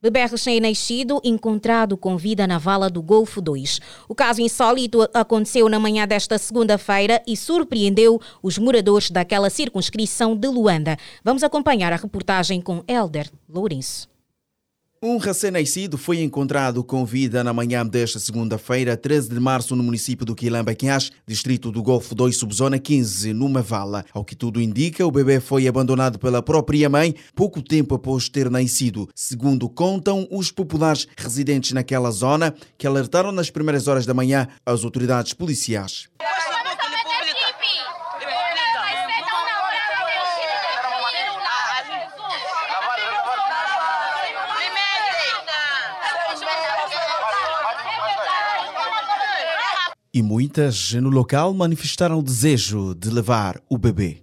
Bebê 0.00 0.24
recém-nascido 0.24 1.20
encontrado 1.22 1.98
com 1.98 2.16
vida 2.16 2.46
na 2.46 2.56
vala 2.56 2.88
do 2.88 3.02
Golfo 3.02 3.42
2. 3.42 3.78
O 4.08 4.14
caso 4.14 4.40
insólito 4.40 5.06
aconteceu 5.12 5.68
na 5.68 5.78
manhã 5.78 6.08
desta 6.08 6.38
segunda-feira 6.38 7.22
e 7.26 7.36
surpreendeu 7.36 8.18
os 8.42 8.56
moradores 8.56 9.10
daquela 9.10 9.50
circunscrição 9.50 10.34
de 10.34 10.48
Luanda. 10.48 10.96
Vamos 11.22 11.42
acompanhar 11.42 11.92
a 11.92 11.96
reportagem 11.96 12.62
com 12.62 12.82
Elder 12.88 13.30
Lourenço. 13.46 14.15
Um 15.08 15.18
recém-nascido 15.18 15.96
foi 15.96 16.20
encontrado 16.20 16.82
com 16.82 17.06
vida 17.06 17.44
na 17.44 17.52
manhã 17.52 17.86
desta 17.86 18.18
segunda-feira, 18.18 18.96
13 18.96 19.28
de 19.28 19.38
março, 19.38 19.76
no 19.76 19.82
município 19.84 20.26
do 20.26 20.34
Quilambaquiás, 20.34 21.12
distrito 21.24 21.70
do 21.70 21.80
Golfo 21.80 22.12
2, 22.12 22.36
subzona 22.36 22.76
15, 22.76 23.32
numa 23.32 23.62
vala. 23.62 24.04
Ao 24.12 24.24
que 24.24 24.34
tudo 24.34 24.60
indica, 24.60 25.06
o 25.06 25.10
bebê 25.12 25.38
foi 25.38 25.68
abandonado 25.68 26.18
pela 26.18 26.42
própria 26.42 26.88
mãe 26.88 27.14
pouco 27.36 27.62
tempo 27.62 27.94
após 27.94 28.28
ter 28.28 28.50
nascido. 28.50 29.08
Segundo 29.14 29.68
contam 29.68 30.26
os 30.28 30.50
populares 30.50 31.06
residentes 31.16 31.70
naquela 31.70 32.10
zona, 32.10 32.52
que 32.76 32.84
alertaram 32.84 33.30
nas 33.30 33.48
primeiras 33.48 33.86
horas 33.86 34.06
da 34.06 34.12
manhã 34.12 34.48
as 34.66 34.82
autoridades 34.82 35.32
policiais. 35.32 36.08
E 50.16 50.22
muitas 50.22 50.94
no 50.94 51.10
local 51.10 51.52
manifestaram 51.52 52.20
o 52.20 52.22
desejo 52.22 52.94
de 52.94 53.10
levar 53.10 53.60
o 53.68 53.76
bebê. 53.76 54.22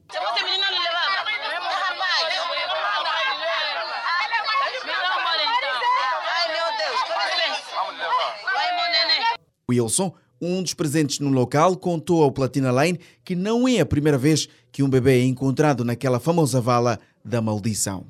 Wilson, 9.69 10.15
um 10.41 10.63
dos 10.63 10.73
presentes 10.73 11.19
no 11.19 11.29
local, 11.29 11.77
contou 11.77 12.23
ao 12.23 12.31
Platina 12.31 12.71
Lane 12.71 12.99
que 13.23 13.35
não 13.35 13.67
é 13.67 13.79
a 13.79 13.85
primeira 13.85 14.17
vez 14.17 14.49
que 14.71 14.81
um 14.81 14.89
bebê 14.89 15.19
é 15.19 15.25
encontrado 15.25 15.85
naquela 15.85 16.19
famosa 16.19 16.59
vala 16.59 16.99
da 17.23 17.39
maldição. 17.39 18.03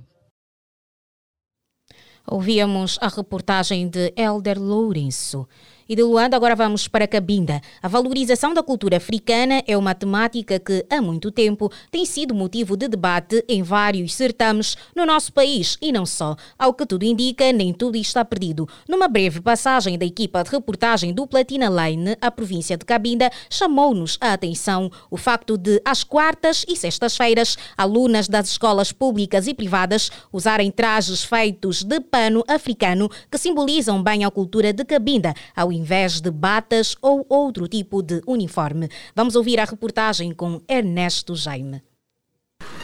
Ouvíamos 2.26 2.98
a 3.02 3.10
reportagem 3.10 3.90
de 3.90 4.14
Elder 4.16 4.58
Lourenço. 4.58 5.46
E 5.88 5.96
de 5.96 6.04
Luanda 6.04 6.38
agora 6.38 6.56
vamos 6.56 6.88
para 6.88 7.06
Cabinda. 7.06 7.62
A 7.82 7.90
valorização 7.90 8.54
da 8.54 8.64
cultura 8.64 8.98
africana 8.98 9.62
é 9.68 9.76
uma 9.78 9.94
temática 9.94 10.58
que 10.58 10.86
há 10.90 11.02
muito 11.02 11.30
tempo 11.30 11.70
tem 11.92 12.06
sido 12.06 12.34
motivo 12.34 12.78
de 12.78 12.88
debate 12.88 13.44
em 13.50 13.62
vários 13.62 14.14
certames 14.14 14.78
no 14.96 15.06
nosso 15.06 15.34
país 15.34 15.78
e 15.82 15.92
não 15.92 16.06
só. 16.06 16.38
Ao 16.58 16.74
que 16.74 16.86
tudo 16.86 17.04
indica, 17.04 17.52
nem 17.52 17.74
tudo 17.74 17.98
está 17.98 18.24
perdido. 18.24 18.68
Numa 18.88 19.10
breve 19.10 19.42
passagem 19.42 19.98
da 19.98 20.06
equipa 20.06 20.42
de 20.42 20.52
reportagem 20.52 21.14
do 21.14 21.28
Platina 21.28 21.68
Line, 21.70 22.16
a 22.22 22.32
província 22.32 22.78
de 22.78 22.86
Cabinda 22.86 23.30
chamou-nos 23.50 24.18
a 24.22 24.32
atenção 24.32 24.90
o 25.12 25.18
facto 25.18 25.58
de, 25.58 25.82
às 25.84 26.02
quartas 26.04 26.64
e 26.66 26.78
sextas-feiras, 26.78 27.58
alunas 27.78 28.30
das 28.30 28.48
escolas 28.48 28.94
públicas 28.94 29.48
e 29.48 29.54
privadas 29.54 30.10
usarem 30.32 30.72
trajes 30.72 31.26
feitos 31.26 31.84
de 31.84 32.00
pano 32.00 32.42
africano 32.48 33.10
que 33.30 33.38
simbolizam 33.38 34.02
bem 34.02 34.24
a 34.24 34.32
cultura 34.32 34.72
de 34.72 34.86
Cabinda, 34.86 35.34
ao 35.54 35.73
invés 35.74 36.22
de 36.22 36.32
batas 36.32 36.96
ou 37.02 37.26
outro 37.28 37.68
tipo 37.68 38.02
de 38.02 38.22
uniforme. 38.26 38.90
Vamos 39.16 39.36
ouvir 39.36 39.60
a 39.60 39.66
reportagem 39.66 40.34
com 40.34 40.62
Ernesto 40.68 41.36
Jaime. 41.36 41.82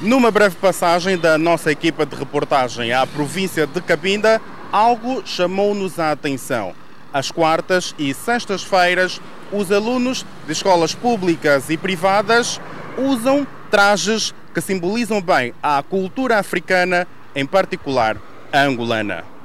Numa 0.01 0.31
breve 0.31 0.55
passagem 0.55 1.17
da 1.17 1.37
nossa 1.37 1.71
equipa 1.71 2.05
de 2.05 2.15
reportagem 2.15 2.91
à 2.93 3.05
província 3.05 3.67
de 3.67 3.81
Cabinda, 3.81 4.41
algo 4.71 5.21
chamou-nos 5.25 5.99
a 5.99 6.11
atenção. 6.11 6.73
Às 7.13 7.31
quartas 7.31 7.95
e 7.97 8.13
sextas-feiras, 8.13 9.19
os 9.51 9.71
alunos 9.71 10.25
de 10.45 10.51
escolas 10.51 10.93
públicas 10.93 11.69
e 11.69 11.77
privadas 11.77 12.61
usam 12.97 13.47
trajes 13.71 14.33
que 14.53 14.61
simbolizam 14.61 15.21
bem 15.21 15.53
a 15.61 15.81
cultura 15.81 16.37
africana, 16.37 17.07
em 17.35 17.45
particular 17.45 18.17
a 18.51 18.61
angolana. 18.61 19.38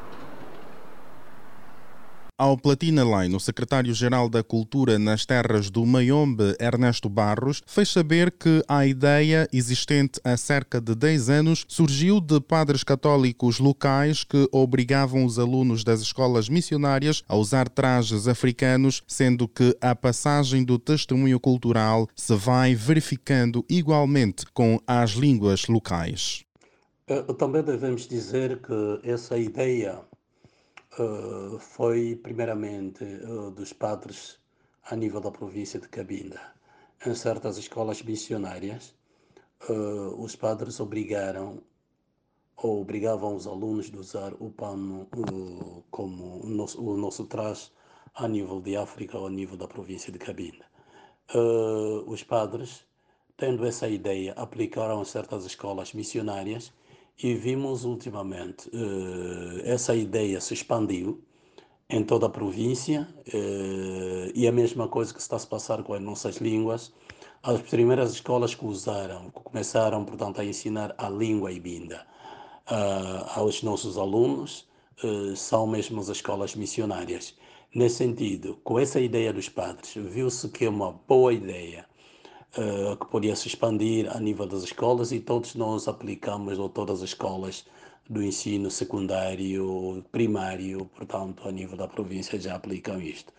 Ao 2.37 2.59
Platina 2.59 3.05
Line, 3.05 3.37
o 3.37 3.39
secretário-geral 3.39 4.29
da 4.29 4.43
Cultura 4.43 4.99
nas 4.99 5.25
terras 5.25 5.71
do 5.71 5.87
Mayombe, 5.87 6.57
Ernesto 6.59 7.09
Barros, 7.09 7.63
fez 7.65 7.89
saber 7.89 8.33
que 8.33 8.61
a 8.67 8.85
ideia, 8.85 9.49
existente 9.53 10.21
há 10.25 10.37
cerca 10.37 10.81
de 10.81 10.97
10 10.97 11.31
anos, 11.31 11.65
surgiu 11.69 12.21
de 12.21 12.41
padres 12.41 12.83
católicos 12.83 13.61
locais 13.61 14.25
que 14.25 14.49
obrigavam 14.51 15.25
os 15.25 15.39
alunos 15.39 15.85
das 15.85 16.01
escolas 16.01 16.49
missionárias 16.49 17.23
a 17.29 17.37
usar 17.37 17.69
trajes 17.69 18.27
africanos, 18.27 19.05
sendo 19.07 19.47
que 19.47 19.77
a 19.81 19.95
passagem 19.95 20.65
do 20.65 20.77
testemunho 20.77 21.39
cultural 21.39 22.09
se 22.17 22.35
vai 22.35 22.75
verificando 22.75 23.65
igualmente 23.71 24.45
com 24.53 24.81
as 24.89 25.13
línguas 25.13 25.69
locais. 25.69 26.45
Eh, 27.07 27.23
também 27.39 27.63
devemos 27.63 28.09
dizer 28.09 28.61
que 28.61 29.09
essa 29.09 29.39
ideia 29.39 30.01
uh, 30.99 31.59
foi 31.59 32.17
primeiramente 32.17 33.05
uh, 33.05 33.51
dos 33.51 33.73
padres 33.73 34.39
a 34.85 34.97
nível 34.97 35.21
da 35.21 35.31
província 35.31 35.81
de 35.81 35.89
Cabinda. 35.89 36.41
Em 37.05 37.15
certas 37.15 37.59
escolas 37.59 38.03
missionárias, 38.03 38.95
uh, 39.69 40.23
os 40.23 40.37
padres 40.37 40.81
obrigaram 40.81 41.63
ou 42.57 42.81
obrigavam 42.81 43.35
os 43.35 43.47
alunos 43.47 43.93
a 43.93 43.99
usar 43.99 44.33
o 44.39 44.51
pano 44.51 45.09
como 45.91 46.45
o 46.45 46.47
nosso, 46.47 46.83
o 46.83 46.97
nosso 46.97 47.27
traje 47.27 47.71
a 48.15 48.29
nível 48.29 48.61
de 48.61 48.77
África 48.77 49.19
ou 49.19 49.27
a 49.27 49.31
nível 49.31 49.57
da 49.57 49.67
província 49.67 50.13
de 50.13 50.19
Cabinda. 50.19 50.65
os 52.07 52.23
padres, 52.23 52.87
tendo 53.37 53.67
essa 53.67 53.89
ideia, 53.89 54.33
aplicaram 54.35 55.05
certas 55.05 55.45
escolas 55.45 55.93
missionárias 55.93 56.73
e 57.23 57.35
vimos 57.35 57.85
ultimamente 57.85 58.69
uh, 58.69 59.61
essa 59.65 59.95
ideia 59.95 60.41
se 60.41 60.55
expandiu 60.55 61.23
em 61.89 62.03
toda 62.03 62.27
a 62.27 62.31
província 62.31 63.07
uh, 63.29 64.33
e 64.35 64.49
a 64.49 64.53
mesma 64.53 64.89
coisa 64.89 65.13
que 65.13 65.21
está 65.21 65.37
a 65.37 65.39
se 65.39 65.47
passar 65.47 65.83
com 65.83 65.95
as 65.95 66.03
nossas 66.03 66.37
línguas. 66.37 66.93
As 67.43 67.61
primeiras 67.61 68.13
escolas 68.13 68.55
que 68.55 68.65
usaram, 68.65 69.31
que 69.31 69.41
começaram, 69.43 70.05
portanto, 70.05 70.41
a 70.41 70.45
ensinar 70.45 70.95
a 70.97 71.11
língua 71.11 71.53
ibinda 71.53 72.07
uh, 72.71 73.39
aos 73.39 73.63
nossos 73.63 73.99
alunos, 73.99 74.67
são 75.37 75.67
mesmo 75.67 76.01
as 76.01 76.09
escolas 76.09 76.55
missionárias. 76.55 77.37
Nesse 77.75 77.97
sentido, 77.97 78.57
com 78.63 78.79
essa 78.79 79.01
ideia 79.01 79.33
dos 79.33 79.49
padres, 79.49 79.93
viu-se 79.95 80.49
que 80.49 80.65
é 80.65 80.69
uma 80.69 80.93
boa 80.93 81.33
ideia 81.33 81.85
uh, 82.59 82.97
que 82.97 83.07
podia 83.07 83.37
se 83.37 83.49
expandir 83.49 84.15
a 84.15 84.21
nível 84.21 84.47
das 84.47 84.63
escolas 84.63 85.13
e 85.13 85.21
todos 85.21 85.55
nós 85.55 85.89
aplicamos, 85.89 86.59
ou 86.59 86.69
todas 86.69 87.03
as 87.03 87.11
escolas 87.11 87.65
do 88.09 88.23
ensino 88.23 88.71
secundário, 88.71 90.05
primário, 90.13 90.85
portanto, 90.95 91.49
a 91.49 91.53
nível 91.53 91.77
da 91.77 91.89
província 91.89 92.39
já 92.39 92.55
aplicam 92.55 93.01
isto. 93.01 93.33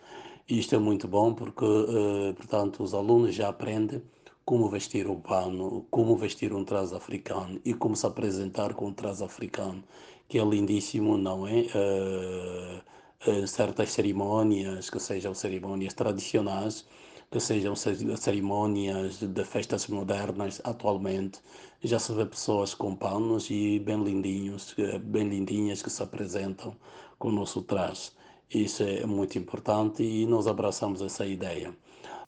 Isto 0.48 0.74
é 0.74 0.78
muito 0.78 1.08
bom 1.08 1.34
porque, 1.34 1.64
uh, 1.64 2.34
portanto, 2.34 2.82
os 2.82 2.94
alunos 2.94 3.34
já 3.34 3.48
aprendem 3.48 4.02
como 4.44 4.68
vestir 4.68 5.08
o 5.08 5.16
pano, 5.16 5.86
como 5.90 6.16
vestir 6.16 6.52
um 6.52 6.64
traje 6.64 6.94
africano 6.94 7.60
e 7.64 7.74
como 7.74 7.96
se 7.96 8.06
apresentar 8.06 8.74
com 8.74 8.86
um 8.86 8.92
traje 8.92 9.24
africano, 9.24 9.82
que 10.28 10.38
é 10.38 10.44
lindíssimo, 10.44 11.16
não 11.18 11.46
é? 11.46 11.66
Uh, 11.74 13.46
certas 13.46 13.90
cerimônias, 13.90 14.88
que 14.88 15.00
sejam 15.00 15.34
cerimônias 15.34 15.94
tradicionais, 15.94 16.86
que 17.30 17.40
sejam 17.40 17.74
cerimônias 17.74 19.18
de 19.18 19.44
festas 19.44 19.86
modernas, 19.88 20.60
atualmente 20.64 21.40
já 21.82 21.98
se 21.98 22.12
vê 22.12 22.24
pessoas 22.24 22.74
com 22.74 22.94
panos 22.94 23.50
e 23.50 23.78
bem 23.78 24.02
lindinhos, 24.02 24.74
bem 25.02 25.28
lindinhas 25.28 25.82
que 25.82 25.90
se 25.90 26.02
apresentam 26.02 26.76
com 27.18 27.28
o 27.28 27.32
nosso 27.32 27.62
traje. 27.62 28.10
Isso 28.50 28.82
é 28.82 29.04
muito 29.06 29.38
importante 29.38 30.02
e 30.02 30.26
nós 30.26 30.46
abraçamos 30.46 31.02
essa 31.02 31.26
ideia. 31.26 31.74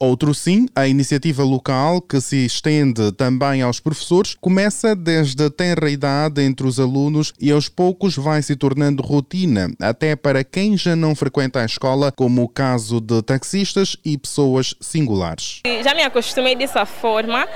Outro 0.01 0.33
sim, 0.33 0.69
a 0.77 0.87
iniciativa 0.87 1.43
local, 1.43 2.01
que 2.01 2.21
se 2.21 2.47
estende 2.47 3.11
também 3.11 3.63
aos 3.63 3.81
professores, 3.81 4.37
começa 4.41 4.95
desde 4.95 5.43
a 5.43 5.51
tenra 5.51 5.91
idade 5.91 6.41
entre 6.41 6.69
os 6.69 6.79
alunos 6.79 7.33
e 7.41 7.51
aos 7.51 7.69
poucos 7.69 8.15
vai 8.15 8.41
se 8.41 8.55
tornando 8.55 9.03
rotina, 9.03 9.69
até 9.81 10.15
para 10.15 10.45
quem 10.45 10.77
já 10.77 10.95
não 10.95 11.17
frequenta 11.17 11.61
a 11.61 11.65
escola, 11.65 12.13
como 12.13 12.45
o 12.45 12.49
caso 12.49 13.01
de 13.01 13.21
taxistas 13.23 13.97
e 14.05 14.17
pessoas 14.17 14.73
singulares. 14.81 15.63
Já 15.83 15.93
me 15.97 16.03
acostumei 16.05 16.55
dessa 16.55 16.87
forma, 16.87 17.49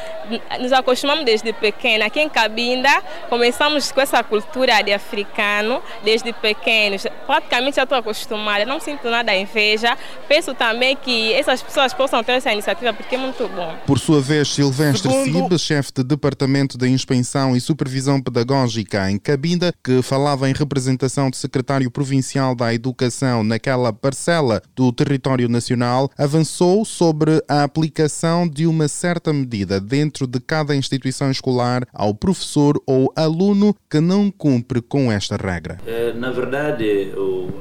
nos 0.58 0.72
acostumamos 0.72 1.24
desde 1.24 1.52
pequena. 1.52 2.06
Aqui 2.06 2.18
em 2.18 2.28
Cabinda, 2.28 2.90
começamos 3.28 3.92
com 3.92 4.00
essa 4.00 4.20
cultura 4.24 4.82
de 4.82 4.92
africano 4.92 5.80
desde 6.02 6.32
pequenos. 6.32 7.06
Praticamente 7.24 7.76
já 7.76 7.84
estou 7.84 7.98
acostumada, 7.98 8.64
não 8.64 8.80
sinto 8.80 9.08
nada 9.08 9.32
inveja. 9.32 9.96
Penso 10.26 10.54
também 10.54 10.96
que 10.96 11.32
essas 11.34 11.62
pessoas 11.62 11.94
possam 11.94 12.24
ter 12.24 12.31
essa 12.32 12.52
iniciativa 12.52 12.92
porque 12.92 13.14
é 13.14 13.18
muito 13.18 13.48
bom. 13.48 13.76
Por 13.86 13.98
sua 13.98 14.20
vez, 14.20 14.48
Silvestre 14.48 15.10
Segundo... 15.10 15.58
Cib, 15.58 15.58
chefe 15.58 15.92
de 15.96 16.04
Departamento 16.04 16.76
de 16.78 16.88
Inspeção 16.88 17.56
e 17.56 17.60
Supervisão 17.60 18.20
Pedagógica 18.20 19.10
em 19.10 19.18
Cabinda, 19.18 19.72
que 19.82 20.02
falava 20.02 20.48
em 20.48 20.52
representação 20.52 21.30
do 21.30 21.36
secretário 21.36 21.90
provincial 21.90 22.54
da 22.54 22.72
Educação 22.72 23.44
naquela 23.44 23.92
parcela 23.92 24.62
do 24.74 24.92
território 24.92 25.48
nacional, 25.48 26.10
avançou 26.16 26.84
sobre 26.84 27.42
a 27.48 27.62
aplicação 27.62 28.48
de 28.48 28.66
uma 28.66 28.88
certa 28.88 29.32
medida 29.32 29.80
dentro 29.80 30.26
de 30.26 30.40
cada 30.40 30.74
instituição 30.74 31.30
escolar 31.30 31.86
ao 31.92 32.14
professor 32.14 32.80
ou 32.86 33.12
aluno 33.16 33.74
que 33.90 34.00
não 34.00 34.30
cumpre 34.30 34.80
com 34.80 35.10
esta 35.10 35.36
regra. 35.36 35.78
É, 35.86 36.12
na 36.12 36.30
verdade, 36.30 37.12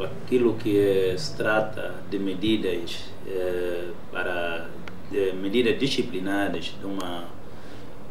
aquilo 0.04 0.56
que 0.56 1.16
se 1.18 1.36
trata 1.36 1.96
de 2.10 2.20
medidas 2.20 3.11
para 4.12 4.68
de 5.12 5.34
medidas 5.34 5.78
disciplinares 5.78 6.74
de, 6.80 6.86
uma, 6.86 7.26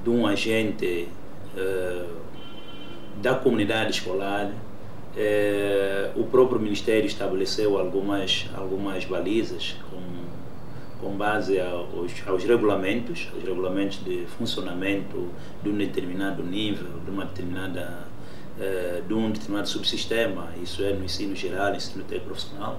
de 0.04 0.10
um 0.10 0.26
agente 0.26 1.08
é, 1.56 2.06
da 3.22 3.34
comunidade 3.34 3.92
escolar, 3.92 4.52
o 6.14 6.24
próprio 6.24 6.60
Ministério 6.60 7.06
estabeleceu 7.06 7.78
algumas, 7.78 8.48
algumas 8.54 9.04
balizas 9.04 9.76
com, 9.90 11.04
com 11.04 11.16
base 11.16 11.60
aos, 11.60 12.12
aos 12.26 12.44
regulamentos, 12.44 13.28
os 13.36 13.42
regulamentos 13.42 14.02
de 14.04 14.24
funcionamento 14.38 15.28
de 15.62 15.68
um 15.68 15.76
determinado 15.76 16.42
nível, 16.44 17.00
de 17.04 17.10
uma 17.10 17.24
determinada 17.24 18.08
de 19.08 19.14
um 19.14 19.30
determinado 19.30 19.68
subsistema, 19.68 20.50
isso 20.62 20.84
é 20.84 20.92
no 20.92 21.02
ensino 21.02 21.34
geral, 21.34 21.74
ensino 21.74 22.04
técnico 22.04 22.26
profissional, 22.26 22.78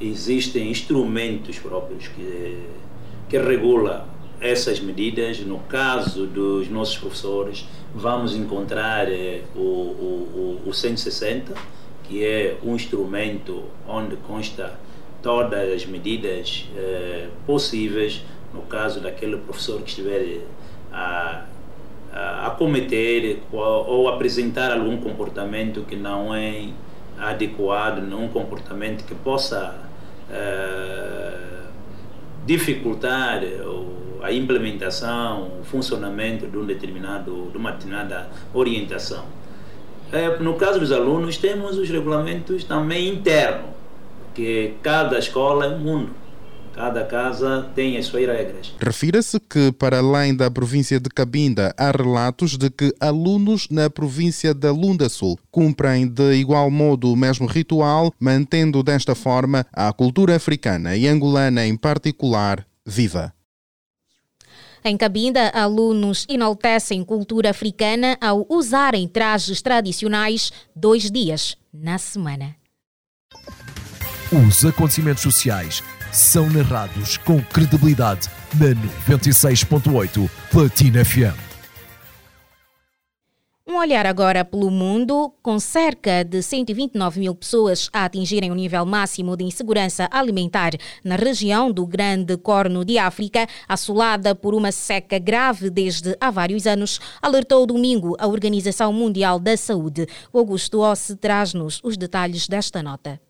existem 0.00 0.70
instrumentos 0.70 1.58
próprios 1.58 2.08
que, 2.08 2.62
que 3.28 3.38
regula 3.38 4.08
essas 4.40 4.80
medidas. 4.80 5.40
No 5.40 5.58
caso 5.60 6.26
dos 6.26 6.68
nossos 6.68 6.98
professores, 6.98 7.66
vamos 7.94 8.34
encontrar 8.34 9.08
eh, 9.10 9.42
o, 9.54 9.60
o, 9.60 10.62
o 10.66 10.72
160, 10.72 11.54
que 12.04 12.24
é 12.24 12.58
um 12.62 12.74
instrumento 12.74 13.64
onde 13.88 14.16
consta 14.16 14.78
todas 15.22 15.72
as 15.72 15.86
medidas 15.86 16.66
eh, 16.76 17.28
possíveis 17.46 18.22
no 18.56 18.62
caso 18.62 19.00
daquele 19.00 19.36
professor 19.36 19.82
que 19.82 19.90
estiver 19.90 20.40
a, 20.92 21.44
a, 22.12 22.46
a 22.46 22.50
cometer 22.50 23.42
ou, 23.52 24.08
apresentar 24.08 24.72
algum 24.72 24.96
comportamento 24.96 25.82
que 25.82 25.96
não 25.96 26.34
é 26.34 26.68
adequado, 27.18 28.00
não 28.00 28.24
um 28.24 28.28
comportamento 28.28 29.04
que 29.04 29.14
possa 29.14 29.85
uh, 30.30 31.66
dificultar 32.44 33.42
a 34.22 34.32
implementação, 34.32 35.52
o 35.60 35.64
funcionamento 35.64 36.46
de 36.46 36.56
um 36.56 36.64
determinado, 36.64 37.48
de 37.50 37.56
uma 37.56 37.72
determinada 37.72 38.28
orientação. 38.52 39.24
É, 40.12 40.38
no 40.38 40.54
caso 40.54 40.78
dos 40.78 40.92
alunos, 40.92 41.36
temos 41.36 41.78
os 41.78 41.88
regulamentos 41.88 42.64
também 42.64 43.08
internos, 43.08 43.70
que 44.34 44.74
cada 44.82 45.18
escola 45.18 45.66
é 45.66 45.68
um 45.68 45.78
mundo. 45.78 46.10
Cada 46.76 47.06
casa 47.06 47.70
tem 47.74 47.96
as 47.96 48.04
suas 48.04 48.26
regras. 48.26 48.74
Refira-se 48.78 49.40
que, 49.40 49.72
para 49.72 49.98
além 49.98 50.36
da 50.36 50.50
província 50.50 51.00
de 51.00 51.08
Cabinda, 51.08 51.74
há 51.78 51.90
relatos 51.90 52.58
de 52.58 52.68
que 52.68 52.94
alunos 53.00 53.66
na 53.70 53.88
província 53.88 54.52
da 54.52 54.70
Lunda 54.70 55.08
Sul 55.08 55.38
cumprem 55.50 56.06
de 56.06 56.34
igual 56.34 56.70
modo 56.70 57.10
o 57.10 57.16
mesmo 57.16 57.46
ritual, 57.46 58.12
mantendo 58.20 58.82
desta 58.82 59.14
forma 59.14 59.64
a 59.72 59.90
cultura 59.90 60.36
africana 60.36 60.94
e 60.94 61.08
angolana 61.08 61.66
em 61.66 61.74
particular 61.74 62.66
viva. 62.84 63.32
Em 64.84 64.98
Cabinda, 64.98 65.48
alunos 65.48 66.26
enaltecem 66.28 67.02
cultura 67.02 67.50
africana 67.50 68.18
ao 68.20 68.46
usarem 68.50 69.08
trajes 69.08 69.62
tradicionais 69.62 70.52
dois 70.76 71.10
dias 71.10 71.56
na 71.72 71.96
semana. 71.96 72.54
Os 74.30 74.64
acontecimentos 74.64 75.22
sociais 75.22 75.82
são 76.16 76.48
narrados 76.48 77.18
com 77.18 77.42
credibilidade 77.42 78.30
na 78.54 78.68
96.8 79.14 80.30
Platina 80.50 81.04
FM. 81.04 81.46
Um 83.68 83.76
olhar 83.76 84.06
agora 84.06 84.42
pelo 84.42 84.70
mundo, 84.70 85.30
com 85.42 85.58
cerca 85.58 86.24
de 86.24 86.40
129 86.40 87.20
mil 87.20 87.34
pessoas 87.34 87.90
a 87.92 88.06
atingirem 88.06 88.50
o 88.50 88.54
nível 88.54 88.86
máximo 88.86 89.36
de 89.36 89.44
insegurança 89.44 90.08
alimentar 90.10 90.72
na 91.04 91.16
região 91.16 91.70
do 91.70 91.86
Grande 91.86 92.38
Corno 92.38 92.82
de 92.82 92.96
África, 92.96 93.46
assolada 93.68 94.34
por 94.34 94.54
uma 94.54 94.72
seca 94.72 95.18
grave 95.18 95.68
desde 95.68 96.16
há 96.18 96.30
vários 96.30 96.66
anos, 96.66 96.98
alertou 97.20 97.66
domingo 97.66 98.16
a 98.18 98.26
Organização 98.26 98.90
Mundial 98.90 99.38
da 99.38 99.54
Saúde. 99.54 100.06
Augusto 100.32 100.80
Ossi 100.80 101.14
traz-nos 101.14 101.78
os 101.84 101.98
detalhes 101.98 102.48
desta 102.48 102.82
nota. 102.82 103.20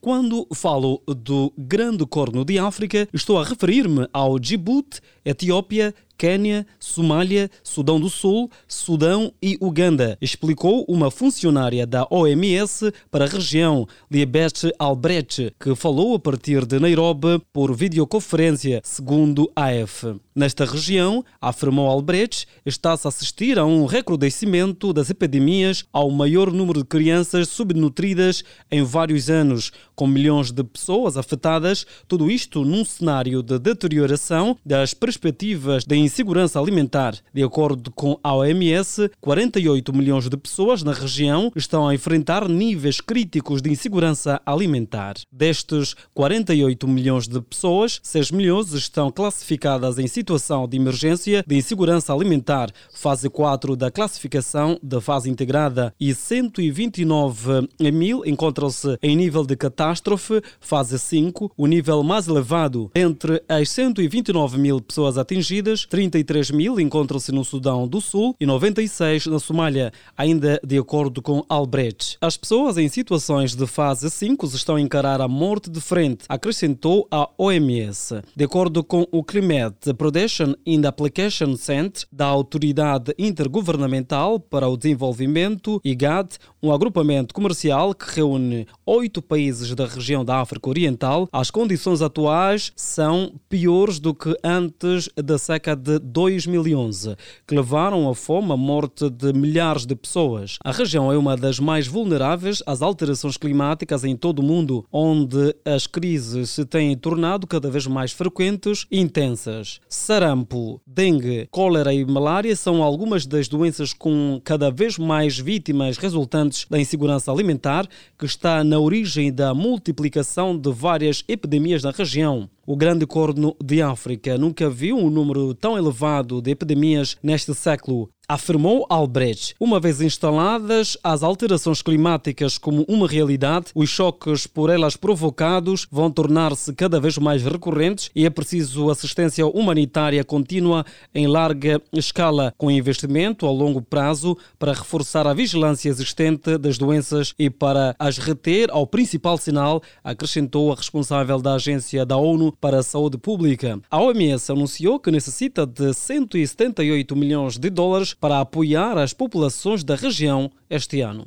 Quando 0.00 0.48
falo 0.54 1.02
do 1.06 1.52
Grande 1.58 2.06
Corno 2.06 2.42
de 2.42 2.58
África, 2.58 3.06
estou 3.12 3.38
a 3.38 3.44
referir-me 3.44 4.08
ao 4.14 4.38
Djibouti, 4.38 4.98
Etiópia, 5.22 5.94
Quênia, 6.20 6.66
Somália, 6.78 7.50
Sudão 7.64 7.98
do 7.98 8.10
Sul, 8.10 8.50
Sudão 8.68 9.32
e 9.42 9.56
Uganda, 9.58 10.18
explicou 10.20 10.84
uma 10.86 11.10
funcionária 11.10 11.86
da 11.86 12.06
OMS 12.10 12.92
para 13.10 13.24
a 13.24 13.28
região, 13.28 13.88
Liebet 14.10 14.70
Albrecht, 14.78 15.50
que 15.58 15.74
falou 15.74 16.14
a 16.14 16.18
partir 16.18 16.66
de 16.66 16.78
Nairobi 16.78 17.40
por 17.50 17.74
videoconferência, 17.74 18.82
segundo 18.84 19.50
a 19.56 19.68
AF. 19.68 20.14
Nesta 20.34 20.64
região, 20.64 21.24
afirmou 21.40 21.88
Albrecht, 21.88 22.46
está-se 22.66 23.06
a 23.06 23.08
assistir 23.08 23.58
a 23.58 23.64
um 23.64 23.86
recrudescimento 23.86 24.92
das 24.92 25.08
epidemias 25.08 25.84
ao 25.90 26.10
maior 26.10 26.52
número 26.52 26.80
de 26.80 26.86
crianças 26.86 27.48
subnutridas 27.48 28.44
em 28.70 28.82
vários 28.82 29.30
anos, 29.30 29.72
com 29.94 30.06
milhões 30.06 30.52
de 30.52 30.62
pessoas 30.62 31.16
afetadas, 31.16 31.86
tudo 32.06 32.30
isto 32.30 32.64
num 32.64 32.84
cenário 32.84 33.42
de 33.42 33.58
deterioração 33.58 34.56
das 34.64 34.94
perspectivas 34.94 35.84
de 35.84 35.96
insegurança 36.10 36.58
alimentar. 36.58 37.14
De 37.32 37.42
acordo 37.42 37.90
com 37.92 38.18
a 38.22 38.34
OMS, 38.34 39.08
48 39.20 39.92
milhões 39.96 40.28
de 40.28 40.36
pessoas 40.36 40.82
na 40.82 40.92
região 40.92 41.52
estão 41.54 41.86
a 41.86 41.94
enfrentar 41.94 42.48
níveis 42.48 43.00
críticos 43.00 43.62
de 43.62 43.70
insegurança 43.70 44.42
alimentar. 44.44 45.14
Destes 45.30 45.94
48 46.12 46.88
milhões 46.88 47.28
de 47.28 47.40
pessoas, 47.40 48.00
6 48.02 48.32
milhões 48.32 48.72
estão 48.72 49.10
classificadas 49.12 49.98
em 49.98 50.08
situação 50.08 50.66
de 50.66 50.76
emergência 50.76 51.44
de 51.46 51.56
insegurança 51.56 52.12
alimentar, 52.12 52.70
fase 52.92 53.30
4 53.30 53.76
da 53.76 53.90
classificação 53.90 54.78
da 54.82 55.00
fase 55.00 55.30
integrada, 55.30 55.94
e 56.00 56.12
129 56.12 57.68
mil 57.92 58.26
encontram-se 58.26 58.98
em 59.00 59.14
nível 59.14 59.46
de 59.46 59.54
catástrofe, 59.54 60.42
fase 60.58 60.98
5, 60.98 61.52
o 61.56 61.66
nível 61.68 62.02
mais 62.02 62.26
elevado. 62.26 62.90
Entre 62.96 63.40
as 63.48 63.70
129 63.70 64.58
mil 64.58 64.80
pessoas 64.80 65.16
atingidas, 65.16 65.86
33 66.00 66.50
mil 66.52 66.80
encontram-se 66.80 67.30
no 67.30 67.44
Sudão 67.44 67.86
do 67.86 68.00
Sul 68.00 68.34
e 68.40 68.46
96 68.46 69.26
na 69.26 69.38
Somália, 69.38 69.92
ainda 70.16 70.58
de 70.64 70.78
acordo 70.78 71.20
com 71.20 71.44
Albrecht. 71.46 72.16
As 72.22 72.38
pessoas 72.38 72.78
em 72.78 72.88
situações 72.88 73.54
de 73.54 73.66
fase 73.66 74.08
5 74.08 74.46
estão 74.46 74.76
a 74.76 74.80
encarar 74.80 75.20
a 75.20 75.28
morte 75.28 75.68
de 75.68 75.78
frente, 75.78 76.24
acrescentou 76.26 77.06
a 77.10 77.28
OMS. 77.36 78.22
De 78.34 78.44
acordo 78.44 78.82
com 78.82 79.06
o 79.12 79.22
CRIMET, 79.22 79.92
Protection 79.98 80.54
and 80.66 80.88
Application 80.88 81.54
Center, 81.56 82.06
da 82.10 82.24
Autoridade 82.24 83.12
Intergovernamental 83.18 84.40
para 84.40 84.68
o 84.68 84.78
Desenvolvimento, 84.78 85.82
IGAD, 85.84 86.38
um 86.62 86.72
agrupamento 86.72 87.34
comercial 87.34 87.94
que 87.94 88.16
reúne 88.16 88.66
oito 88.86 89.20
países 89.20 89.74
da 89.74 89.86
região 89.86 90.24
da 90.24 90.40
África 90.40 90.68
Oriental, 90.68 91.28
as 91.30 91.50
condições 91.50 92.00
atuais 92.00 92.72
são 92.74 93.34
piores 93.48 94.00
do 94.00 94.14
que 94.14 94.34
antes 94.42 95.10
da 95.22 95.36
seca 95.36 95.76
de 95.76 95.90
de 95.90 95.98
2011, 95.98 97.16
que 97.46 97.54
levaram 97.54 98.08
à 98.08 98.14
fome 98.14 98.52
a 98.52 98.56
morte 98.56 99.10
de 99.10 99.32
milhares 99.32 99.84
de 99.84 99.96
pessoas. 99.96 100.56
A 100.62 100.70
região 100.70 101.10
é 101.10 101.16
uma 101.16 101.36
das 101.36 101.58
mais 101.58 101.86
vulneráveis 101.86 102.62
às 102.66 102.80
alterações 102.80 103.36
climáticas 103.36 104.04
em 104.04 104.14
todo 104.14 104.38
o 104.38 104.42
mundo, 104.42 104.84
onde 104.92 105.54
as 105.64 105.86
crises 105.86 106.50
se 106.50 106.64
têm 106.64 106.96
tornado 106.96 107.46
cada 107.46 107.70
vez 107.70 107.86
mais 107.86 108.12
frequentes 108.12 108.86
e 108.90 109.00
intensas. 109.00 109.80
Sarampo, 109.88 110.80
dengue, 110.86 111.48
cólera 111.50 111.92
e 111.92 112.04
malária 112.04 112.54
são 112.54 112.82
algumas 112.82 113.26
das 113.26 113.48
doenças 113.48 113.92
com 113.92 114.40
cada 114.44 114.70
vez 114.70 114.96
mais 114.98 115.38
vítimas 115.38 115.96
resultantes 115.96 116.49
da 116.68 116.78
insegurança 116.78 117.32
alimentar, 117.32 117.86
que 118.18 118.26
está 118.26 118.62
na 118.62 118.78
origem 118.78 119.32
da 119.32 119.54
multiplicação 119.54 120.56
de 120.56 120.70
várias 120.72 121.24
epidemias 121.28 121.82
na 121.82 121.90
região. 121.90 122.48
O 122.70 122.76
Grande 122.76 123.04
Corno 123.04 123.56
de 123.60 123.82
África 123.82 124.38
nunca 124.38 124.70
viu 124.70 124.96
um 124.96 125.10
número 125.10 125.52
tão 125.54 125.76
elevado 125.76 126.40
de 126.40 126.52
epidemias 126.52 127.16
neste 127.20 127.52
século 127.52 128.08
afirmou 128.30 128.86
Albrecht. 128.88 129.56
Uma 129.58 129.80
vez 129.80 130.00
instaladas 130.00 130.96
as 131.02 131.24
alterações 131.24 131.82
climáticas 131.82 132.58
como 132.58 132.84
uma 132.88 133.08
realidade, 133.08 133.72
os 133.74 133.88
choques 133.88 134.46
por 134.46 134.70
elas 134.70 134.96
provocados 134.96 135.88
vão 135.90 136.08
tornar-se 136.12 136.72
cada 136.72 137.00
vez 137.00 137.18
mais 137.18 137.42
recorrentes 137.42 138.08
e 138.14 138.24
é 138.24 138.30
preciso 138.30 138.88
assistência 138.88 139.44
humanitária 139.44 140.22
contínua 140.22 140.86
em 141.12 141.26
larga 141.26 141.82
escala, 141.92 142.54
com 142.56 142.70
investimento 142.70 143.46
a 143.46 143.50
longo 143.50 143.82
prazo 143.82 144.38
para 144.60 144.74
reforçar 144.74 145.26
a 145.26 145.34
vigilância 145.34 145.88
existente 145.88 146.56
das 146.56 146.78
doenças 146.78 147.34
e 147.36 147.50
para 147.50 147.96
as 147.98 148.16
reter 148.16 148.70
ao 148.70 148.86
principal 148.86 149.38
sinal, 149.38 149.82
acrescentou 150.04 150.70
a 150.70 150.76
responsável 150.76 151.42
da 151.42 151.54
Agência 151.54 152.06
da 152.06 152.16
ONU 152.16 152.52
para 152.60 152.80
a 152.80 152.82
Saúde 152.82 153.16
Pública. 153.16 153.80
A 153.90 154.00
OMS 154.00 154.52
anunciou 154.52 155.00
que 155.00 155.10
necessita 155.10 155.66
de 155.66 155.94
178 155.94 157.16
milhões 157.16 157.58
de 157.58 157.70
dólares 157.70 158.12
para 158.14 158.40
apoiar 158.40 158.98
as 158.98 159.12
populações 159.12 159.82
da 159.82 159.94
região 159.96 160.50
este 160.68 161.00
ano. 161.00 161.26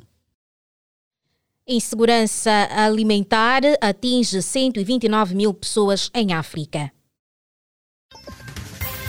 Insegurança 1.66 2.68
alimentar 2.70 3.62
atinge 3.80 4.42
129 4.42 5.34
mil 5.34 5.54
pessoas 5.54 6.10
em 6.14 6.32
África. 6.34 6.92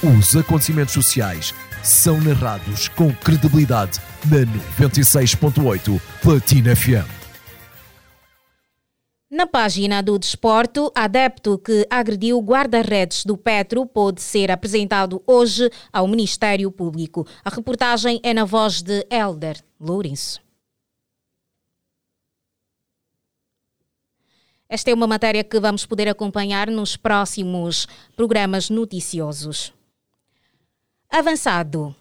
Os 0.01 0.35
acontecimentos 0.35 0.93
sociais 0.93 1.53
são 1.83 2.19
narrados 2.21 2.87
com 2.89 3.13
credibilidade 3.13 3.99
na 4.25 4.45
96.8 4.87 6.01
Platina 6.21 6.75
FM. 6.75 7.24
Na 9.29 9.47
página 9.47 10.03
do 10.03 10.19
desporto, 10.19 10.91
adepto 10.93 11.57
que 11.57 11.87
agrediu 11.89 12.39
guarda-redes 12.39 13.25
do 13.25 13.35
Petro 13.35 13.83
pode 13.83 14.21
ser 14.21 14.51
apresentado 14.51 15.21
hoje 15.25 15.67
ao 15.91 16.07
Ministério 16.07 16.71
Público. 16.71 17.25
A 17.43 17.49
reportagem 17.49 18.19
é 18.21 18.35
na 18.35 18.45
voz 18.45 18.83
de 18.83 19.05
Elder 19.09 19.59
Lourenço. 19.79 20.39
Esta 24.69 24.91
é 24.91 24.93
uma 24.93 25.07
matéria 25.07 25.43
que 25.43 25.59
vamos 25.59 25.87
poder 25.87 26.07
acompanhar 26.07 26.69
nos 26.69 26.95
próximos 26.95 27.87
programas 28.15 28.69
noticiosos. 28.69 29.73
Avançado. 31.09 31.95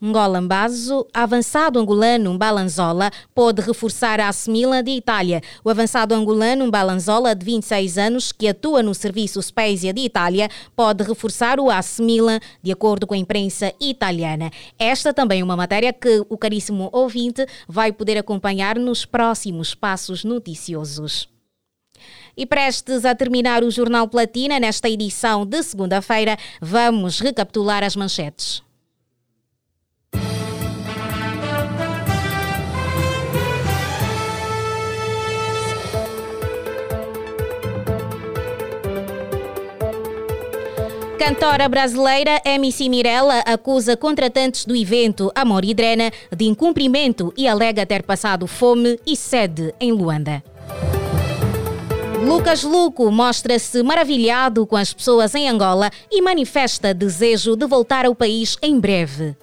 Ngola 0.00 0.40
Mbazo, 0.40 1.08
avançado 1.12 1.76
angolano 1.76 2.38
Balanzola, 2.38 3.10
pode 3.34 3.60
reforçar 3.60 4.20
a 4.20 4.32
Semila 4.32 4.80
de 4.80 4.92
Itália. 4.92 5.42
O 5.64 5.70
avançado 5.70 6.14
angolano 6.14 6.70
Balanzola, 6.70 7.34
de 7.34 7.44
26 7.44 7.98
anos, 7.98 8.30
que 8.30 8.46
atua 8.46 8.80
no 8.80 8.94
serviço 8.94 9.42
Spezia 9.42 9.92
de 9.92 10.02
Itália, 10.02 10.48
pode 10.76 11.02
reforçar 11.02 11.58
o 11.58 11.68
AC 11.68 11.98
Milan, 11.98 12.38
de 12.62 12.70
acordo 12.70 13.08
com 13.08 13.14
a 13.14 13.18
imprensa 13.18 13.72
italiana. 13.80 14.52
Esta 14.78 15.12
também 15.12 15.40
é 15.40 15.44
uma 15.44 15.56
matéria 15.56 15.92
que 15.92 16.24
o 16.28 16.38
caríssimo 16.38 16.88
ouvinte 16.92 17.44
vai 17.66 17.90
poder 17.90 18.18
acompanhar 18.18 18.78
nos 18.78 19.04
próximos 19.04 19.74
passos 19.74 20.22
noticiosos. 20.22 21.28
E 22.36 22.46
prestes 22.46 23.04
a 23.04 23.16
terminar 23.16 23.64
o 23.64 23.70
Jornal 23.72 24.06
Platina, 24.06 24.60
nesta 24.60 24.88
edição 24.88 25.44
de 25.44 25.60
segunda-feira, 25.60 26.38
vamos 26.62 27.18
recapitular 27.18 27.82
as 27.82 27.96
manchetes. 27.96 28.67
Cantora 41.18 41.68
brasileira 41.68 42.40
MC 42.44 42.88
Mirella 42.88 43.40
acusa 43.40 43.96
contratantes 43.96 44.64
do 44.64 44.76
evento 44.76 45.32
Amor 45.34 45.64
e 45.64 45.74
Drena 45.74 46.12
de 46.34 46.44
incumprimento 46.44 47.34
e 47.36 47.48
alega 47.48 47.84
ter 47.84 48.04
passado 48.04 48.46
fome 48.46 49.00
e 49.04 49.16
sede 49.16 49.74
em 49.80 49.90
Luanda. 49.90 50.42
Lucas 52.24 52.62
Luco 52.62 53.10
mostra-se 53.10 53.82
maravilhado 53.82 54.64
com 54.64 54.76
as 54.76 54.92
pessoas 54.92 55.34
em 55.34 55.48
Angola 55.48 55.90
e 56.10 56.22
manifesta 56.22 56.94
desejo 56.94 57.56
de 57.56 57.66
voltar 57.66 58.06
ao 58.06 58.14
país 58.14 58.56
em 58.62 58.78
breve. 58.78 59.36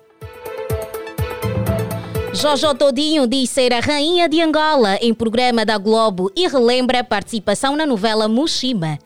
Jojo 2.33 2.73
Todinho 2.73 3.27
diz 3.27 3.49
ser 3.49 3.73
a 3.73 3.81
rainha 3.81 4.29
de 4.29 4.41
Angola 4.41 4.97
em 5.01 5.13
programa 5.13 5.65
da 5.65 5.77
Globo 5.77 6.31
e 6.35 6.47
relembra 6.47 7.01
a 7.01 7.03
participação 7.03 7.75
na 7.75 7.85
novela 7.85 8.29
Mushima. 8.29 8.97